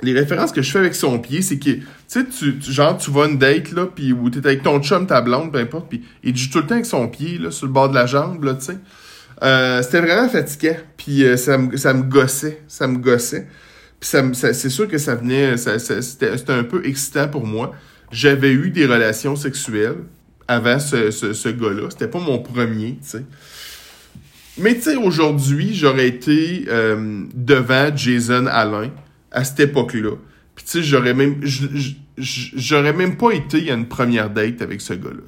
Les 0.04 0.12
références 0.12 0.52
que 0.52 0.62
je 0.62 0.70
fais 0.70 0.78
avec 0.78 0.94
son 0.94 1.18
pied, 1.18 1.42
c'est 1.42 1.58
que, 1.58 1.70
tu 1.70 1.82
sais, 2.06 2.24
tu, 2.24 2.60
genre, 2.60 2.96
tu 2.96 3.10
vas 3.10 3.26
une 3.26 3.38
date, 3.38 3.72
là, 3.72 3.86
puis 3.86 4.12
où 4.12 4.30
t'es 4.30 4.46
avec 4.46 4.62
ton 4.62 4.80
chum, 4.80 5.06
ta 5.06 5.20
blonde, 5.20 5.52
peu 5.52 5.58
importe, 5.58 5.88
puis 5.88 6.02
il 6.22 6.36
joue 6.36 6.50
tout 6.50 6.58
le 6.58 6.66
temps 6.66 6.74
avec 6.74 6.86
son 6.86 7.08
pied, 7.08 7.38
là, 7.38 7.50
sur 7.50 7.66
le 7.66 7.72
bord 7.72 7.88
de 7.88 7.94
la 7.94 8.06
jambe, 8.06 8.44
là, 8.44 8.54
tu 8.54 8.66
sais. 8.66 8.78
Euh, 9.42 9.82
c'était 9.82 10.00
vraiment 10.00 10.28
fatigant, 10.28 10.76
puis 10.96 11.24
euh, 11.24 11.36
ça, 11.36 11.58
me, 11.58 11.76
ça 11.76 11.92
me 11.92 12.04
gossait, 12.04 12.62
ça 12.68 12.86
me 12.86 12.98
gossait. 12.98 13.48
Puis 13.98 14.08
ça, 14.08 14.52
c'est 14.52 14.70
sûr 14.70 14.86
que 14.86 14.98
ça 14.98 15.14
venait, 15.14 15.56
ça, 15.56 15.78
c'était, 15.78 16.36
c'était 16.36 16.52
un 16.52 16.64
peu 16.64 16.86
excitant 16.86 17.28
pour 17.28 17.46
moi. 17.46 17.72
J'avais 18.12 18.52
eu 18.52 18.70
des 18.70 18.86
relations 18.86 19.34
sexuelles 19.34 19.96
avant 20.46 20.78
ce, 20.78 21.10
ce, 21.10 21.32
ce 21.32 21.48
gars-là. 21.48 21.88
C'était 21.90 22.08
pas 22.08 22.20
mon 22.20 22.38
premier, 22.38 22.98
tu 23.02 23.08
sais. 23.08 23.24
Mais 24.56 24.74
tu 24.74 24.82
sais, 24.82 24.96
aujourd'hui, 24.96 25.74
j'aurais 25.74 26.06
été 26.06 26.66
euh, 26.68 27.24
devant 27.34 27.94
Jason 27.94 28.46
Alain 28.46 28.90
à 29.34 29.44
cette 29.44 29.60
époque-là. 29.60 30.12
Puis 30.54 30.64
tu 30.64 30.70
sais, 30.70 30.82
j'aurais 30.82 31.14
même, 31.14 31.40
j'aurais 32.16 32.92
même 32.92 33.16
pas 33.16 33.32
été 33.32 33.70
à 33.70 33.74
une 33.74 33.88
première 33.88 34.30
date 34.30 34.62
avec 34.62 34.80
ce 34.80 34.94
gars-là. 34.94 35.22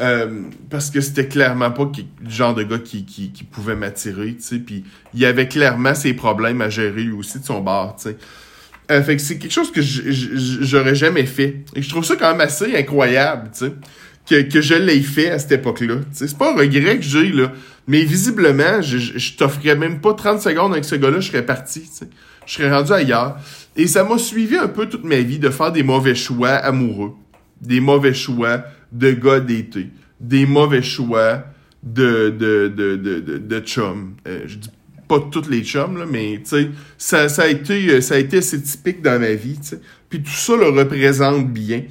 Euh, 0.00 0.44
parce 0.70 0.90
que 0.90 1.02
c'était 1.02 1.28
clairement 1.28 1.70
pas 1.70 1.90
le 2.24 2.30
genre 2.30 2.54
de 2.54 2.62
gars 2.62 2.78
qui, 2.78 3.30
pouvait 3.50 3.76
m'attirer, 3.76 4.34
tu 4.34 4.42
sais. 4.42 4.58
Puis 4.58 4.84
il 5.12 5.24
avait 5.26 5.46
clairement 5.46 5.94
ses 5.94 6.14
problèmes 6.14 6.62
à 6.62 6.70
gérer 6.70 7.02
lui 7.02 7.12
aussi 7.12 7.38
de 7.38 7.44
son 7.44 7.60
bar, 7.60 7.96
tu 7.96 8.04
sais. 8.04 8.16
Euh, 8.90 9.02
fait 9.02 9.16
que 9.16 9.22
c'est 9.22 9.38
quelque 9.38 9.52
chose 9.52 9.70
que 9.70 9.82
j'aurais 9.82 10.94
jamais 10.94 11.26
fait. 11.26 11.64
Et 11.76 11.82
je 11.82 11.88
trouve 11.90 12.04
ça 12.04 12.16
quand 12.16 12.30
même 12.30 12.40
assez 12.40 12.74
incroyable, 12.74 13.50
tu 13.52 13.66
sais, 14.26 14.48
que, 14.48 14.60
je 14.60 14.74
l'ai 14.74 15.02
fait 15.02 15.30
à 15.30 15.38
cette 15.38 15.52
époque-là. 15.52 15.96
C'est 16.12 16.36
pas 16.36 16.52
un 16.52 16.56
regret 16.56 16.96
que 16.96 17.04
j'ai, 17.04 17.30
là. 17.30 17.52
Mais 17.86 18.02
visiblement, 18.02 18.80
je, 18.80 18.96
je 18.96 19.36
t'offrirais 19.36 19.76
même 19.76 20.00
pas 20.00 20.14
30 20.14 20.40
secondes 20.40 20.72
avec 20.72 20.84
ce 20.86 20.94
gars-là, 20.94 21.20
je 21.20 21.28
serais 21.28 21.44
parti. 21.44 21.82
Je 22.50 22.56
serais 22.56 22.70
rendu 22.72 22.92
ailleurs. 22.92 23.36
Et 23.76 23.86
ça 23.86 24.02
m'a 24.02 24.18
suivi 24.18 24.56
un 24.56 24.66
peu 24.66 24.86
toute 24.86 25.04
ma 25.04 25.20
vie 25.20 25.38
de 25.38 25.50
faire 25.50 25.70
des 25.70 25.84
mauvais 25.84 26.16
choix 26.16 26.50
amoureux, 26.50 27.12
des 27.60 27.78
mauvais 27.78 28.12
choix 28.12 28.64
de 28.90 29.12
gars 29.12 29.38
d'été, 29.38 29.90
des 30.18 30.46
mauvais 30.46 30.82
choix 30.82 31.44
de, 31.84 32.30
de, 32.30 32.66
de, 32.66 32.96
de, 32.96 33.38
de. 33.38 33.62
Euh, 34.26 34.40
je 34.46 34.56
dis 34.56 34.70
pas 35.06 35.20
toutes 35.30 35.48
les 35.48 35.62
chums, 35.62 35.96
là, 35.96 36.06
mais 36.10 36.42
ça, 36.98 37.28
ça, 37.28 37.42
a 37.42 37.46
été, 37.46 37.88
euh, 37.88 38.00
ça 38.00 38.16
a 38.16 38.18
été 38.18 38.38
assez 38.38 38.60
typique 38.60 39.00
dans 39.00 39.20
ma 39.20 39.34
vie. 39.34 39.60
Puis 40.08 40.20
tout 40.20 40.30
ça 40.30 40.56
le 40.56 40.70
représente 40.70 41.48
bien. 41.52 41.84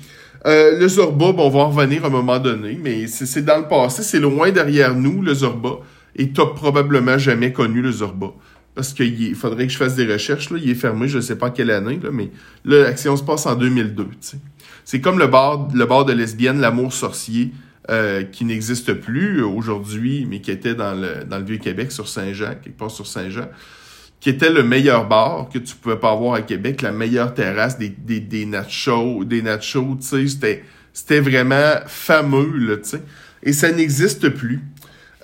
Euh, 0.45 0.77
le 0.77 0.87
Zorba, 0.89 1.31
bon, 1.31 1.47
on 1.47 1.49
va 1.49 1.59
en 1.59 1.69
revenir 1.69 2.03
à 2.03 2.07
un 2.07 2.11
moment 2.11 2.39
donné, 2.39 2.77
mais 2.83 3.07
c'est 3.07 3.45
dans 3.45 3.59
le 3.59 3.67
passé, 3.69 4.03
c'est 4.03 4.19
loin 4.19 4.51
derrière 4.51 4.93
nous, 4.93 5.21
le 5.21 5.33
Zorba, 5.33 5.79
et 6.17 6.31
t'as 6.33 6.47
probablement 6.47 7.17
jamais 7.17 7.53
connu 7.53 7.81
le 7.81 7.93
Zorba. 7.93 8.33
Parce 8.79 8.93
qu'il 8.93 9.35
faudrait 9.35 9.67
que 9.67 9.73
je 9.73 9.77
fasse 9.77 9.95
des 9.95 10.09
recherches, 10.09 10.47
il 10.55 10.69
est 10.69 10.73
fermé, 10.73 11.09
je 11.09 11.17
ne 11.17 11.21
sais 11.21 11.35
pas 11.35 11.49
quelle 11.49 11.69
année, 11.69 11.99
mais 12.13 12.31
là, 12.63 12.83
l'action 12.83 13.17
se 13.17 13.23
passe 13.23 13.45
en 13.45 13.55
2002, 13.55 14.07
sais. 14.21 14.37
C'est 14.85 15.01
comme 15.01 15.19
le 15.19 15.27
bar, 15.27 15.67
le 15.73 15.85
bar 15.85 16.05
de 16.05 16.13
lesbienne, 16.13 16.61
l'amour 16.61 16.93
sorcier, 16.93 17.51
euh, 17.89 18.23
qui 18.23 18.45
n'existe 18.45 18.93
plus 18.93 19.43
aujourd'hui, 19.43 20.25
mais 20.29 20.39
qui 20.39 20.49
était 20.49 20.75
dans 20.75 20.93
le, 20.93 21.43
Vieux-Québec 21.43 21.91
sur 21.91 22.07
Saint-Jean, 22.07 22.51
quelque 22.63 22.77
part 22.77 22.89
sur 22.89 23.05
Saint-Jean, 23.05 23.49
qui 24.21 24.29
était 24.29 24.49
le 24.49 24.63
meilleur 24.63 25.09
bar 25.09 25.49
que 25.53 25.59
tu 25.59 25.75
pouvais 25.75 25.97
pas 25.97 26.11
avoir 26.11 26.35
à 26.35 26.41
Québec, 26.41 26.81
la 26.81 26.93
meilleure 26.93 27.33
terrasse, 27.33 27.77
des, 27.77 27.89
des, 27.89 28.45
nachos, 28.45 29.25
des 29.25 29.41
nachos, 29.41 29.97
c'était, 29.99 31.19
vraiment 31.19 31.81
fameux. 31.85 32.81
Et 33.43 33.51
ça 33.51 33.73
n'existe 33.73 34.29
plus. 34.29 34.61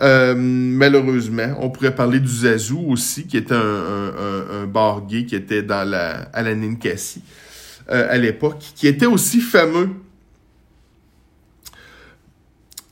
Euh, 0.02 0.36
malheureusement, 0.38 1.56
on 1.62 1.70
pourrait 1.70 1.96
parler 1.96 2.20
du 2.20 2.28
Zazou 2.28 2.86
aussi, 2.90 3.26
qui 3.26 3.38
était 3.38 3.56
un, 3.56 4.66
bar 4.68 5.06
gay 5.08 5.26
qui 5.26 5.36
était 5.36 5.64
dans 5.64 5.88
la, 5.88 6.24
à 6.34 6.42
la 6.42 6.54
Ninkasi. 6.54 7.22
Euh, 7.90 8.08
à 8.10 8.18
l'époque, 8.18 8.64
qui 8.76 8.88
était 8.88 9.06
aussi 9.06 9.40
fameux. 9.40 9.90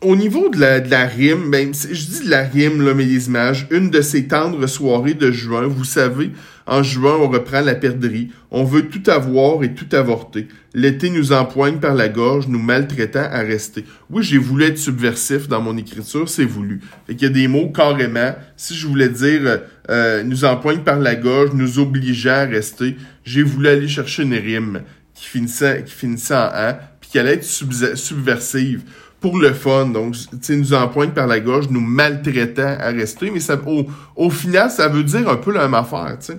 Au 0.01 0.15
niveau 0.15 0.49
de 0.49 0.59
la, 0.59 0.79
de 0.79 0.89
la 0.89 1.05
rime, 1.05 1.49
ben, 1.49 1.73
je 1.73 2.05
dis 2.05 2.25
de 2.25 2.29
la 2.29 2.43
rime, 2.43 2.81
là, 2.81 2.93
mais 2.93 3.05
les 3.05 3.27
images, 3.27 3.67
une 3.71 3.89
de 3.89 4.01
ces 4.01 4.27
tendres 4.27 4.67
soirées 4.67 5.13
de 5.13 5.31
juin, 5.31 5.65
vous 5.65 5.85
savez, 5.85 6.31
en 6.65 6.83
juin, 6.83 7.17
on 7.19 7.27
reprend 7.27 7.61
la 7.61 7.75
perdrix. 7.75 8.29
On 8.51 8.63
veut 8.63 8.87
tout 8.87 9.09
avoir 9.09 9.63
et 9.63 9.73
tout 9.73 9.93
avorter. 9.95 10.47
L'été 10.73 11.09
nous 11.09 11.33
empoigne 11.33 11.77
par 11.79 11.93
la 11.93 12.09
gorge, 12.09 12.47
nous 12.47 12.59
maltraitant 12.59 13.27
à 13.29 13.39
rester. 13.39 13.85
Oui, 14.09 14.23
j'ai 14.23 14.37
voulu 14.37 14.65
être 14.65 14.77
subversif 14.77 15.47
dans 15.47 15.61
mon 15.61 15.77
écriture, 15.77 16.29
c'est 16.29 16.45
voulu. 16.45 16.81
Fait 17.05 17.15
qu'il 17.15 17.27
y 17.27 17.31
a 17.31 17.33
des 17.33 17.47
mots 17.47 17.69
carrément. 17.69 18.35
Si 18.57 18.75
je 18.75 18.87
voulais 18.87 19.09
dire 19.09 19.61
euh, 19.89 20.23
nous 20.23 20.45
empoigne 20.45 20.79
par 20.79 20.99
la 20.99 21.15
gorge, 21.15 21.51
nous 21.53 21.79
obligeant 21.79 22.31
à 22.31 22.45
rester, 22.45 22.97
j'ai 23.23 23.43
voulu 23.43 23.67
aller 23.67 23.87
chercher 23.87 24.23
une 24.23 24.35
rime 24.35 24.81
qui 25.13 25.25
finissait, 25.25 25.83
qui 25.85 25.93
finissait 25.93 26.33
en 26.33 26.49
A, 26.51 26.73
puis 26.99 27.11
qui 27.11 27.19
allait 27.19 27.33
être 27.33 27.43
subversive 27.43 28.81
pour 29.23 29.39
le 29.39 29.53
fun. 29.53 29.85
Donc, 29.85 30.15
tu 30.41 30.57
nous 30.57 30.73
empoigne 30.73 31.11
par 31.11 31.27
la 31.27 31.39
gorge, 31.39 31.69
nous 31.69 31.79
maltraitant 31.79 32.75
à 32.77 32.89
rester. 32.89 33.31
Mais 33.31 33.39
ça, 33.39 33.57
au, 33.65 33.85
au 34.17 34.29
final, 34.29 34.69
ça 34.69 34.89
veut 34.89 35.05
dire 35.05 35.29
un 35.29 35.37
peu 35.37 35.53
la 35.53 35.61
même 35.61 35.75
affaire, 35.75 36.17
tu 36.19 36.33
sais. 36.33 36.37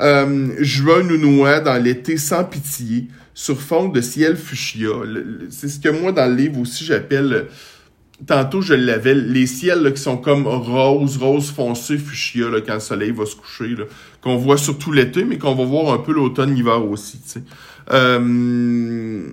Euh, 0.00 0.52
juin 0.60 1.02
nous 1.02 1.18
noie 1.18 1.58
dans 1.58 1.82
l'été 1.82 2.16
sans 2.16 2.44
pitié, 2.44 3.08
sur 3.34 3.60
fond 3.60 3.88
de 3.88 4.00
ciel 4.00 4.36
fuchsia. 4.36 4.90
C'est 5.50 5.68
ce 5.68 5.80
que 5.80 5.88
moi, 5.88 6.12
dans 6.12 6.30
le 6.30 6.36
livre 6.36 6.60
aussi, 6.60 6.84
j'appelle... 6.84 7.48
Tantôt, 8.24 8.62
je 8.62 8.74
l'avais, 8.74 9.16
les 9.16 9.48
ciels 9.48 9.82
là, 9.82 9.90
qui 9.90 10.00
sont 10.00 10.16
comme 10.16 10.46
rose, 10.46 11.16
rose 11.16 11.50
foncé, 11.50 11.98
fuchsia, 11.98 12.48
là, 12.48 12.60
quand 12.64 12.74
le 12.74 12.78
soleil 12.78 13.10
va 13.10 13.26
se 13.26 13.34
coucher, 13.34 13.74
qu'on 14.20 14.36
voit 14.36 14.58
surtout 14.58 14.92
l'été, 14.92 15.24
mais 15.24 15.38
qu'on 15.38 15.56
va 15.56 15.64
voir 15.64 15.92
un 15.92 15.98
peu 15.98 16.12
l'automne, 16.12 16.54
l'hiver 16.54 16.88
aussi. 16.88 17.18
Tu 17.20 17.30
sais. 17.30 17.42
Euh, 17.90 19.28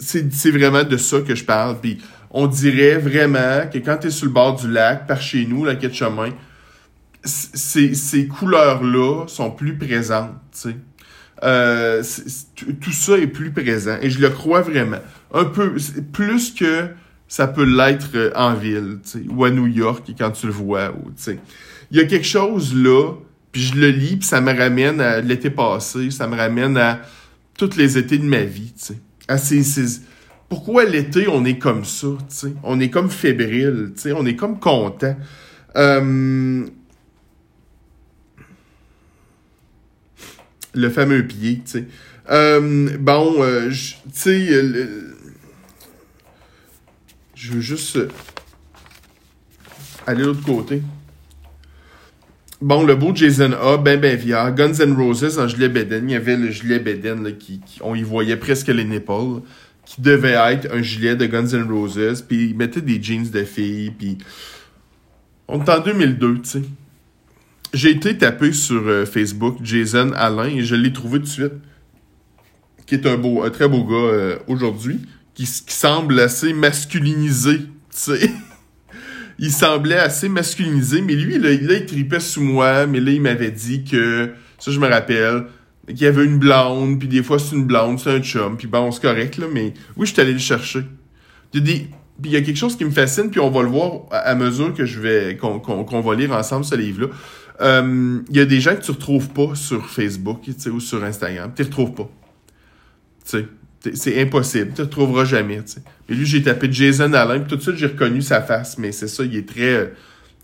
c'est 0.00 0.50
vraiment 0.50 0.82
de 0.82 0.96
ça 0.96 1.20
que 1.20 1.34
je 1.34 1.44
parle. 1.44 1.78
Puis 1.80 1.98
on 2.30 2.46
dirait 2.46 2.98
vraiment 2.98 3.68
que 3.72 3.78
quand 3.78 3.98
tu 3.98 4.08
es 4.08 4.10
sur 4.10 4.26
le 4.26 4.32
bord 4.32 4.56
du 4.56 4.70
lac, 4.70 5.06
par 5.06 5.20
chez 5.20 5.46
nous, 5.46 5.64
la 5.64 5.74
quête 5.74 5.94
chemin, 5.94 6.30
ces, 7.22 7.94
ces 7.94 8.26
couleurs-là 8.26 9.26
sont 9.26 9.50
plus 9.50 9.76
présentes, 9.76 10.34
sais. 10.52 10.76
Euh, 11.42 12.02
tout 12.82 12.92
ça 12.92 13.16
est 13.16 13.26
plus 13.26 13.50
présent 13.50 13.96
et 14.02 14.10
je 14.10 14.20
le 14.20 14.28
crois 14.28 14.60
vraiment. 14.60 14.98
Un 15.32 15.46
peu 15.46 15.74
plus 16.12 16.52
que 16.52 16.88
ça 17.28 17.46
peut 17.46 17.64
l'être 17.64 18.10
euh, 18.14 18.30
en 18.34 18.52
ville, 18.52 18.98
sais, 19.04 19.22
ou 19.30 19.44
à 19.44 19.50
New 19.50 19.66
York 19.66 20.06
quand 20.18 20.30
tu 20.32 20.46
le 20.46 20.52
vois, 20.52 20.92
sais. 21.16 21.38
Il 21.90 21.96
y 21.96 22.00
a 22.00 22.04
quelque 22.04 22.26
chose 22.26 22.74
là, 22.74 23.14
puis 23.52 23.62
je 23.62 23.74
le 23.74 23.88
lis, 23.88 24.16
puis 24.16 24.26
ça 24.26 24.40
me 24.40 24.52
ramène 24.56 25.00
à 25.00 25.20
l'été 25.20 25.50
passé, 25.50 26.10
ça 26.10 26.26
me 26.26 26.36
ramène 26.36 26.76
à 26.76 27.00
tous 27.56 27.76
les 27.76 27.98
étés 27.98 28.18
de 28.18 28.24
ma 28.24 28.42
vie, 28.42 28.72
pourquoi 30.48 30.84
l'été, 30.84 31.28
on 31.28 31.44
est 31.44 31.58
comme 31.58 31.84
ça, 31.84 32.08
sais? 32.28 32.54
On 32.64 32.80
est 32.80 32.90
comme 32.90 33.08
fébrile, 33.08 33.92
sais? 33.94 34.12
On 34.12 34.26
est 34.26 34.34
comme 34.34 34.58
content. 34.58 35.16
Euh, 35.76 36.66
le 40.74 40.90
fameux 40.90 41.26
pied, 41.26 41.62
tu 41.64 41.70
sais. 41.70 41.84
Euh, 42.30 42.96
bon, 42.98 43.36
euh, 43.38 43.70
tu 43.70 44.00
sais, 44.12 44.46
je 47.34 47.52
veux 47.52 47.60
juste 47.60 47.98
aller 50.06 50.22
de 50.22 50.26
l'autre 50.26 50.44
côté. 50.44 50.82
Bon, 52.60 52.84
le 52.84 52.94
beau 52.94 53.14
Jason 53.14 53.52
A, 53.52 53.78
ben 53.78 53.98
ben 53.98 54.14
via 54.18 54.50
Guns 54.50 54.74
N' 54.80 54.92
Roses 54.92 55.38
en 55.38 55.48
gilet 55.48 55.70
Beden. 55.70 56.10
Il 56.10 56.12
y 56.12 56.16
avait 56.16 56.36
le 56.36 56.50
gilet 56.50 56.78
Beden 56.78 57.24
là, 57.24 57.32
qui, 57.32 57.60
on 57.80 57.94
y 57.94 58.02
voyait 58.02 58.36
presque 58.36 58.68
les 58.68 58.84
nipples, 58.84 59.40
qui 59.86 60.02
devait 60.02 60.36
être 60.52 60.70
un 60.70 60.82
gilet 60.82 61.16
de 61.16 61.24
Guns 61.24 61.48
N' 61.54 61.70
Roses. 61.70 62.22
Puis 62.28 62.50
il 62.50 62.56
mettait 62.56 62.82
des 62.82 63.02
jeans 63.02 63.30
de 63.30 63.44
filles. 63.44 63.92
Puis 63.98 64.18
on 65.48 65.64
est 65.64 65.70
en 65.70 65.80
2002, 65.80 66.34
tu 66.34 66.40
sais. 66.44 66.62
J'ai 67.72 67.92
été 67.92 68.18
tapé 68.18 68.52
sur 68.52 68.82
euh, 68.86 69.06
Facebook 69.06 69.56
Jason 69.62 70.12
Alain 70.14 70.48
et 70.48 70.62
je 70.62 70.74
l'ai 70.74 70.92
trouvé 70.92 71.18
tout 71.20 71.24
de 71.24 71.30
suite. 71.30 71.52
Qui 72.84 72.96
est 72.96 73.06
un 73.06 73.16
beau, 73.16 73.42
un 73.42 73.50
très 73.50 73.68
beau 73.68 73.84
gars 73.84 73.94
euh, 73.94 74.36
aujourd'hui, 74.48 75.00
qui, 75.32 75.44
qui 75.44 75.74
semble 75.74 76.20
assez 76.20 76.52
masculinisé, 76.52 77.58
tu 77.58 77.68
sais. 77.90 78.30
il 79.40 79.50
semblait 79.50 79.98
assez 79.98 80.28
masculinisé, 80.28 81.00
mais 81.00 81.14
lui, 81.14 81.38
là, 81.38 81.50
il 81.50 81.86
tripait 81.86 82.20
sous 82.20 82.42
moi, 82.42 82.86
mais 82.86 83.00
là, 83.00 83.10
il 83.10 83.22
m'avait 83.22 83.50
dit 83.50 83.84
que, 83.84 84.32
ça 84.58 84.70
je 84.70 84.78
me 84.78 84.86
rappelle, 84.86 85.46
qu'il 85.88 86.02
y 86.02 86.06
avait 86.06 86.24
une 86.24 86.38
blonde, 86.38 86.98
puis 86.98 87.08
des 87.08 87.22
fois 87.22 87.38
c'est 87.38 87.56
une 87.56 87.64
blonde, 87.64 87.98
c'est 87.98 88.10
un 88.10 88.20
chum, 88.20 88.58
puis 88.58 88.68
bon, 88.68 88.92
c'est 88.92 89.00
correct, 89.00 89.38
là, 89.38 89.46
mais 89.50 89.72
oui, 89.96 90.06
je 90.06 90.12
suis 90.12 90.20
allé 90.20 90.34
le 90.34 90.38
chercher. 90.38 90.84
Il 91.54 91.64
puis 91.64 92.32
il 92.32 92.32
y 92.32 92.36
a 92.36 92.42
quelque 92.42 92.58
chose 92.58 92.76
qui 92.76 92.84
me 92.84 92.90
fascine, 92.90 93.30
puis 93.30 93.40
on 93.40 93.48
va 93.48 93.62
le 93.62 93.70
voir 93.70 94.02
à, 94.10 94.34
mesure 94.34 94.74
que 94.74 94.84
je 94.84 95.00
vais, 95.00 95.38
qu'on 95.38 96.00
va 96.02 96.14
lire 96.14 96.32
ensemble 96.32 96.66
ce 96.66 96.74
livre-là. 96.74 97.06
Euh, 97.62 98.20
il 98.28 98.36
y 98.36 98.40
a 98.40 98.44
des 98.44 98.60
gens 98.60 98.76
que 98.76 98.82
tu 98.82 98.90
retrouves 98.90 99.30
pas 99.30 99.54
sur 99.54 99.88
Facebook, 99.88 100.42
ou 100.70 100.80
sur 100.80 101.02
Instagram. 101.02 101.50
Tu 101.56 101.62
retrouves 101.62 101.94
pas. 101.94 102.10
Tu 103.24 103.38
sais. 103.38 103.46
C'est 103.94 104.20
impossible. 104.20 104.72
Tu 104.74 104.82
ne 104.82 104.86
retrouveras 104.86 105.24
jamais. 105.24 105.62
T'sais. 105.62 105.80
Mais 106.08 106.14
lui, 106.14 106.26
j'ai 106.26 106.42
tapé 106.42 106.68
Jason 106.70 107.12
Allen, 107.12 107.42
puis 107.42 107.50
tout 107.50 107.56
de 107.56 107.62
suite, 107.62 107.76
j'ai 107.76 107.86
reconnu 107.86 108.20
sa 108.22 108.42
face. 108.42 108.76
Mais 108.78 108.92
c'est 108.92 109.08
ça, 109.08 109.24
il 109.24 109.36
est 109.36 109.48
très. 109.48 109.92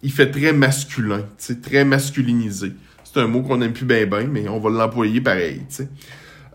il 0.03 0.11
fait 0.11 0.31
très 0.31 0.53
masculin, 0.53 1.25
très 1.63 1.85
masculinisé. 1.85 2.73
C'est 3.05 3.21
un 3.21 3.27
mot 3.27 3.43
qu'on 3.43 3.61
aime 3.63 3.73
plus 3.73 3.87
bien 3.87 4.07
bien, 4.07 4.27
mais 4.31 4.49
on 4.49 4.59
va 4.59 4.71
l'employer 4.71 5.21
pareil. 5.21 5.63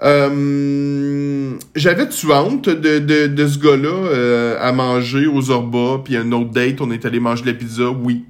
Euh, 0.04 1.54
J'avais 1.76 2.10
tu 2.10 2.32
honte 2.32 2.70
de, 2.70 3.00
de, 3.00 3.28
de 3.28 3.48
ce 3.48 3.60
gars-là 3.60 3.90
euh, 3.90 4.58
à 4.60 4.72
manger 4.72 5.28
aux 5.28 5.42
Zorba, 5.42 6.02
puis 6.04 6.18
un 6.18 6.32
autre 6.32 6.52
date, 6.52 6.82
on 6.82 6.90
est 6.92 7.06
allé 7.06 7.20
manger 7.20 7.46
la 7.46 7.54
pizza, 7.54 7.90
oui. 7.90 8.26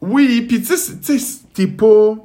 Oui, 0.00 0.44
puis 0.48 0.62
tu 0.62 0.76
sais, 0.76 1.16
t'es 1.54 1.66
pas 1.66 2.16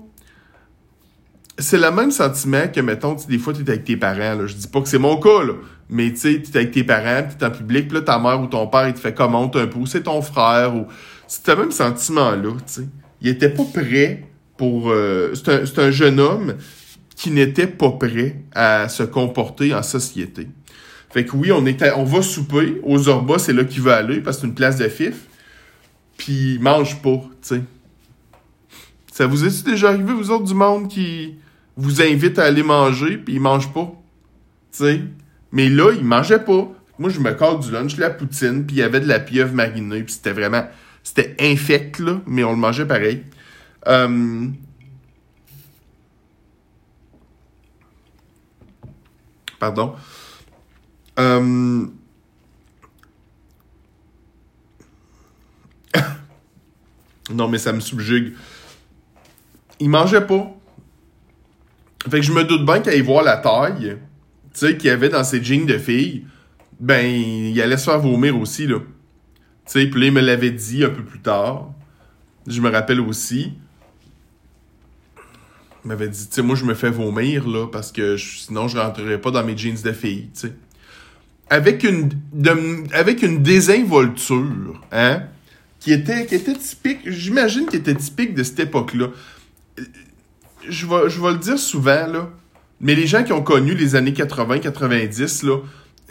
c'est 1.57 1.77
le 1.77 1.91
même 1.91 2.11
sentiment 2.11 2.67
que, 2.73 2.79
mettons, 2.81 3.15
des 3.27 3.37
fois, 3.37 3.53
tu 3.53 3.61
es 3.61 3.69
avec 3.69 3.83
tes 3.83 3.97
parents. 3.97 4.35
Là. 4.35 4.47
Je 4.47 4.55
dis 4.55 4.67
pas 4.67 4.81
que 4.81 4.87
c'est 4.87 4.97
mon 4.97 5.17
cas, 5.17 5.43
là. 5.43 5.53
mais 5.89 6.11
tu 6.11 6.17
sais, 6.17 6.41
tu 6.41 6.51
es 6.51 6.57
avec 6.57 6.71
tes 6.71 6.83
parents, 6.83 7.27
tu 7.27 7.43
es 7.43 7.47
en 7.47 7.51
public, 7.51 7.87
puis 7.87 7.97
là, 7.97 8.03
ta 8.03 8.19
mère 8.19 8.41
ou 8.41 8.47
ton 8.47 8.67
père, 8.67 8.87
il 8.87 8.93
te 8.93 8.99
fait 8.99 9.13
comment 9.13 9.43
un 9.43 9.67
peu, 9.67 9.85
c'est 9.85 10.03
ton 10.03 10.21
frère, 10.21 10.75
ou... 10.75 10.87
C'est 11.27 11.47
le 11.47 11.55
même 11.61 11.71
sentiment-là, 11.71 12.51
tu 12.65 12.73
sais. 12.73 12.87
Il 13.21 13.29
était 13.29 13.49
pas 13.49 13.63
prêt 13.73 14.25
pour... 14.57 14.89
Euh... 14.89 15.33
C'est 15.35 15.79
un, 15.79 15.83
un 15.83 15.91
jeune 15.91 16.19
homme 16.19 16.55
qui 17.15 17.31
n'était 17.31 17.67
pas 17.67 17.91
prêt 17.91 18.43
à 18.53 18.89
se 18.89 19.03
comporter 19.03 19.73
en 19.73 19.83
société. 19.83 20.47
Fait 21.11 21.25
que 21.25 21.35
oui, 21.35 21.51
on, 21.51 21.65
est 21.65 21.83
on 21.95 22.03
va 22.03 22.21
souper. 22.21 22.79
Aux 22.83 22.97
Zorba, 22.97 23.37
c'est 23.37 23.53
là 23.53 23.63
qu'il 23.63 23.81
veut 23.81 23.91
aller 23.91 24.21
parce 24.21 24.37
que 24.37 24.41
c'est 24.41 24.47
une 24.47 24.55
place 24.55 24.77
de 24.77 24.87
fif. 24.87 25.25
Puis 26.17 26.57
mange 26.59 27.01
pas, 27.01 27.17
tu 27.17 27.29
sais. 27.41 27.61
Ça 29.11 29.27
vous 29.27 29.45
est 29.45 29.65
déjà 29.65 29.89
arrivé, 29.89 30.13
vous 30.13 30.31
autres, 30.31 30.45
du 30.45 30.53
monde 30.53 30.87
qui 30.87 31.35
vous 31.75 32.01
invite 32.01 32.39
à 32.39 32.45
aller 32.45 32.63
manger 32.63 33.17
puis 33.17 33.35
il 33.35 33.41
mange 33.41 33.71
pas? 33.73 33.91
Tu 34.71 34.77
sais? 34.79 35.01
Mais 35.51 35.69
là, 35.69 35.91
il 35.91 36.03
mangeait 36.03 36.39
pas. 36.39 36.71
Moi, 36.97 37.09
je 37.09 37.19
me 37.19 37.33
colle 37.33 37.59
du 37.59 37.71
lunch, 37.71 37.97
la 37.97 38.09
poutine, 38.09 38.65
puis 38.65 38.77
il 38.77 38.79
y 38.79 38.83
avait 38.83 39.01
de 39.01 39.07
la 39.07 39.19
pieuvre 39.19 39.53
marinée, 39.53 40.03
puis 40.03 40.13
c'était 40.13 40.31
vraiment... 40.31 40.65
C'était 41.03 41.35
infect, 41.39 41.99
là, 41.99 42.21
mais 42.25 42.43
on 42.43 42.51
le 42.51 42.57
mangeait 42.57 42.85
pareil. 42.85 43.23
Euh, 43.87 44.47
Pardon. 49.59 49.95
Euh, 51.19 51.85
non, 57.31 57.47
mais 57.47 57.57
ça 57.57 57.73
me 57.73 57.79
subjugue. 57.79 58.33
Il 59.81 59.89
mangeait 59.89 60.25
pas. 60.25 60.55
Fait 62.09 62.19
que 62.19 62.25
je 62.25 62.31
me 62.31 62.43
doute 62.43 62.65
bien 62.65 62.79
qu'il 62.79 63.03
voir 63.03 63.23
la 63.23 63.37
taille, 63.37 63.97
tu 64.53 64.59
sais, 64.59 64.77
qu'il 64.77 64.87
y 64.87 64.89
avait 64.91 65.09
dans 65.09 65.23
ses 65.23 65.43
jeans 65.43 65.65
de 65.65 65.77
fille, 65.77 66.25
ben, 66.79 67.03
il 67.03 67.59
allait 67.61 67.77
se 67.77 67.85
faire 67.85 67.99
vomir 67.99 68.39
aussi, 68.39 68.67
là. 68.67 68.77
Tu 68.79 68.85
sais, 69.65 69.87
puis 69.87 70.05
il 70.05 70.11
me 70.11 70.21
l'avait 70.21 70.51
dit 70.51 70.83
un 70.83 70.89
peu 70.89 71.03
plus 71.03 71.19
tard. 71.19 71.71
Je 72.47 72.61
me 72.61 72.69
rappelle 72.69 72.99
aussi. 72.99 73.53
Il 75.83 75.87
m'avait 75.87 76.09
dit, 76.09 76.27
tu 76.27 76.35
sais, 76.35 76.41
moi, 76.43 76.55
je 76.55 76.65
me 76.65 76.75
fais 76.75 76.91
vomir, 76.91 77.47
là, 77.47 77.67
parce 77.67 77.91
que 77.91 78.17
sinon, 78.17 78.67
je 78.67 78.77
rentrerais 78.77 79.19
pas 79.19 79.31
dans 79.31 79.43
mes 79.43 79.57
jeans 79.57 79.81
de 79.83 79.91
fille, 79.91 80.29
tu 80.33 80.41
sais. 80.41 80.53
Avec 81.49 81.83
une, 81.83 82.09
avec 82.93 83.23
une 83.23 83.41
désinvolture, 83.41 84.79
hein, 84.91 85.23
qui 85.79 85.91
était, 85.91 86.27
qui 86.27 86.35
était 86.35 86.55
typique, 86.55 86.99
j'imagine 87.09 87.65
qu'elle 87.65 87.81
était 87.81 87.95
typique 87.95 88.35
de 88.35 88.43
cette 88.43 88.59
époque-là. 88.59 89.07
Je 90.67 90.85
vais, 90.85 91.09
je 91.09 91.19
le 91.21 91.37
dire 91.37 91.57
souvent, 91.57 92.07
là, 92.07 92.29
mais 92.79 92.95
les 92.95 93.07
gens 93.07 93.23
qui 93.23 93.33
ont 93.33 93.43
connu 93.43 93.73
les 93.73 93.95
années 93.95 94.11
80-90, 94.11 95.45
là, 95.45 95.57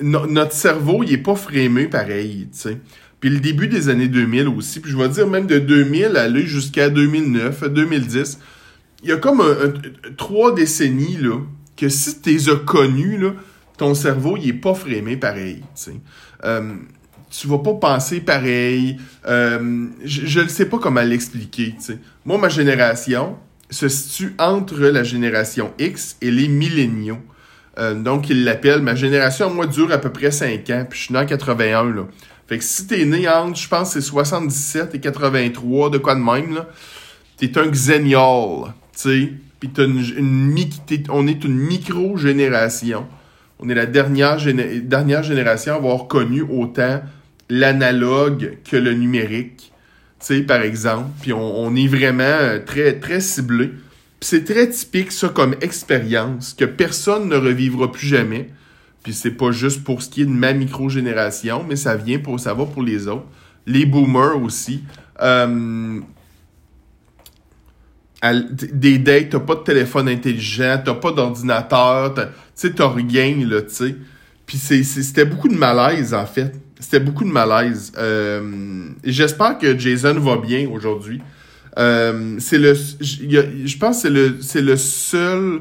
notre 0.02 0.52
cerveau, 0.52 1.02
il 1.02 1.22
pas 1.22 1.34
frémé 1.34 1.86
pareil, 1.86 2.48
sais. 2.52 2.78
Puis 3.20 3.28
le 3.28 3.38
début 3.38 3.68
des 3.68 3.90
années 3.90 4.08
2000 4.08 4.48
aussi, 4.48 4.80
puis 4.80 4.90
je 4.90 4.96
vais 4.96 5.08
dire 5.08 5.28
même 5.28 5.46
de 5.46 5.58
2000 5.58 6.16
aller 6.16 6.46
jusqu'à 6.46 6.88
2009, 6.88 7.70
2010, 7.70 8.38
il 9.02 9.10
y 9.10 9.12
a 9.12 9.16
comme 9.16 9.42
trois 10.16 10.54
décennies, 10.54 11.18
que 11.76 11.88
si 11.88 12.20
tu 12.20 12.30
les 12.30 12.48
as 12.48 12.56
connus, 12.56 13.20
ton 13.76 13.94
cerveau, 13.94 14.36
il 14.36 14.48
est 14.48 14.52
pas 14.52 14.74
frémé 14.74 15.16
pareil. 15.16 15.62
Tu 15.74 15.92
euh, 16.44 16.74
tu 17.30 17.46
vas 17.46 17.58
pas 17.58 17.74
penser 17.74 18.20
pareil. 18.20 18.98
Euh, 19.26 19.86
je 20.04 20.40
ne 20.40 20.48
sais 20.48 20.66
pas 20.66 20.78
comment 20.78 21.00
l'expliquer. 21.00 21.74
Moi, 22.24 22.38
ma 22.38 22.48
génération 22.48 23.36
se 23.70 23.88
situe 23.88 24.34
entre 24.38 24.78
la 24.80 25.02
génération 25.02 25.72
X 25.78 26.16
et 26.20 26.30
les 26.30 26.48
milléniaux. 26.48 27.18
Euh, 27.78 27.94
donc, 27.94 28.28
il 28.28 28.44
l'appelle, 28.44 28.82
ma 28.82 28.94
génération, 28.94 29.48
moi, 29.52 29.66
dure 29.66 29.92
à 29.92 29.98
peu 29.98 30.10
près 30.10 30.30
5 30.30 30.68
ans, 30.70 30.86
puis 30.88 30.98
je 30.98 31.04
suis 31.04 31.14
né 31.14 31.20
en 31.20 31.26
81, 31.26 31.84
là. 31.94 32.06
Fait 32.48 32.58
que 32.58 32.64
si 32.64 32.86
t'es 32.88 33.04
né 33.04 33.28
entre, 33.28 33.56
je 33.56 33.68
pense, 33.68 33.92
c'est 33.92 34.00
77 34.00 34.94
et 34.96 35.00
83, 35.00 35.90
de 35.90 35.98
quoi 35.98 36.16
de 36.16 36.20
même, 36.20 36.54
là, 36.54 36.68
t'es 37.36 37.56
un 37.56 37.68
xénial 37.68 38.74
sais, 39.00 39.32
puis 39.58 39.70
on 41.10 41.26
est 41.26 41.44
une 41.44 41.56
micro-génération. 41.56 43.06
On 43.58 43.68
est 43.68 43.74
la 43.74 43.86
dernière, 43.86 44.38
dernière 44.82 45.22
génération 45.22 45.74
à 45.74 45.76
avoir 45.76 46.06
connu 46.06 46.42
autant 46.42 47.02
l'analogue 47.48 48.58
que 48.68 48.76
le 48.76 48.94
numérique, 48.94 49.66
tu 49.66 49.69
sais, 50.20 50.42
par 50.42 50.62
exemple. 50.62 51.10
Puis 51.20 51.32
on, 51.32 51.74
est 51.74 51.86
vraiment 51.86 52.22
euh, 52.22 52.58
très, 52.64 52.98
très 52.98 53.20
ciblé. 53.20 53.70
c'est 54.20 54.44
très 54.44 54.68
typique, 54.68 55.12
ça, 55.12 55.28
comme 55.28 55.54
expérience, 55.60 56.54
que 56.54 56.64
personne 56.64 57.28
ne 57.28 57.36
revivra 57.36 57.90
plus 57.90 58.06
jamais. 58.06 58.50
Puis 59.02 59.14
c'est 59.14 59.30
pas 59.30 59.50
juste 59.50 59.82
pour 59.82 60.02
ce 60.02 60.10
qui 60.10 60.22
est 60.22 60.26
de 60.26 60.30
ma 60.30 60.52
micro-génération, 60.52 61.64
mais 61.66 61.76
ça 61.76 61.96
vient 61.96 62.18
pour, 62.18 62.38
ça 62.38 62.52
va 62.52 62.66
pour 62.66 62.82
les 62.82 63.08
autres. 63.08 63.26
Les 63.66 63.86
boomers 63.86 64.42
aussi. 64.42 64.84
Euh, 65.22 66.00
des 68.72 68.98
dates, 68.98 69.30
t'as 69.30 69.40
pas 69.40 69.54
de 69.54 69.60
téléphone 69.60 70.08
intelligent, 70.08 70.80
t'as 70.84 70.94
pas 70.94 71.12
d'ordinateur, 71.12 72.12
tu 72.14 72.22
sais, 72.54 72.70
t'as 72.72 72.88
rien, 72.88 73.34
là, 73.46 73.62
tu 73.62 73.70
sais. 73.74 73.96
Puis 74.44 74.58
c'était 74.58 75.24
beaucoup 75.24 75.48
de 75.48 75.56
malaise, 75.56 76.12
en 76.12 76.26
fait. 76.26 76.52
C'était 76.80 77.00
beaucoup 77.00 77.24
de 77.24 77.30
malaise. 77.30 77.92
Euh, 77.98 78.88
J'espère 79.04 79.58
que 79.58 79.78
Jason 79.78 80.14
va 80.14 80.36
bien 80.36 80.68
aujourd'hui. 80.68 81.20
Euh, 81.78 82.36
c'est 82.38 82.58
le... 82.58 82.74
Je 82.74 83.78
pense 83.78 83.96
que 83.96 84.02
c'est 84.02 84.10
le, 84.10 84.36
c'est 84.40 84.62
le 84.62 84.76
seul... 84.76 85.60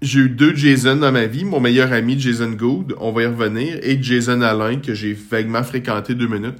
J'ai 0.00 0.20
eu 0.20 0.28
deux 0.28 0.54
Jason 0.54 0.96
dans 0.96 1.10
ma 1.10 1.26
vie. 1.26 1.44
Mon 1.44 1.58
meilleur 1.58 1.92
ami, 1.92 2.20
Jason 2.20 2.50
Good, 2.50 2.94
on 3.00 3.10
va 3.10 3.22
y 3.22 3.26
revenir, 3.26 3.80
et 3.82 4.00
Jason 4.00 4.42
Alain, 4.42 4.76
que 4.76 4.94
j'ai 4.94 5.12
vaguement 5.12 5.64
fréquenté 5.64 6.14
deux 6.14 6.28
minutes. 6.28 6.54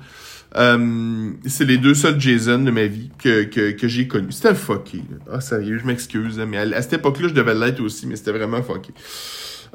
Euh, 0.56 1.30
c'est 1.46 1.64
les 1.64 1.76
deux 1.78 1.94
seuls 1.94 2.20
Jason 2.20 2.58
de 2.58 2.70
ma 2.70 2.86
vie 2.86 3.10
que, 3.18 3.44
que, 3.44 3.72
que 3.72 3.86
j'ai 3.86 4.08
connus. 4.08 4.32
C'était 4.32 4.54
fucké. 4.54 5.02
Ah, 5.30 5.40
sérieux, 5.40 5.78
je 5.78 5.86
m'excuse, 5.86 6.40
mais 6.48 6.58
à, 6.58 6.82
cette 6.82 6.94
époque-là, 6.94 7.28
je 7.28 7.34
devais 7.34 7.54
l'être 7.54 7.80
aussi, 7.80 8.06
mais 8.06 8.16
c'était 8.16 8.32
vraiment 8.32 8.62
fucké. 8.62 8.92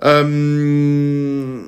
Euh, 0.03 1.63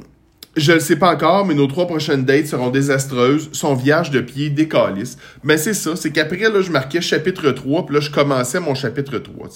je 0.56 0.72
ne 0.72 0.80
sais 0.80 0.96
pas 0.96 1.13
encore, 1.13 1.46
mais 1.46 1.54
nos 1.54 1.68
trois 1.68 1.86
prochaines 1.86 2.24
dates 2.24 2.48
seront 2.48 2.70
désastreuses. 2.70 3.50
Son 3.52 3.76
vierge 3.76 4.12
de 4.12 4.22
pied 4.22 4.50
décalisse. 4.50 5.18
Mais 5.44 5.58
c'est 5.58 5.74
ça, 5.74 5.96
c'est 5.96 6.12
qu'après, 6.12 6.50
là, 6.50 6.62
je 6.62 6.72
marquais 6.72 7.02
chapitre 7.02 7.52
3, 7.52 7.86
puis 7.86 7.96
là, 7.96 8.02
je 8.02 8.10
commençais 8.10 8.60
mon 8.60 8.74
chapitre 8.74 9.18
3. 9.18 9.50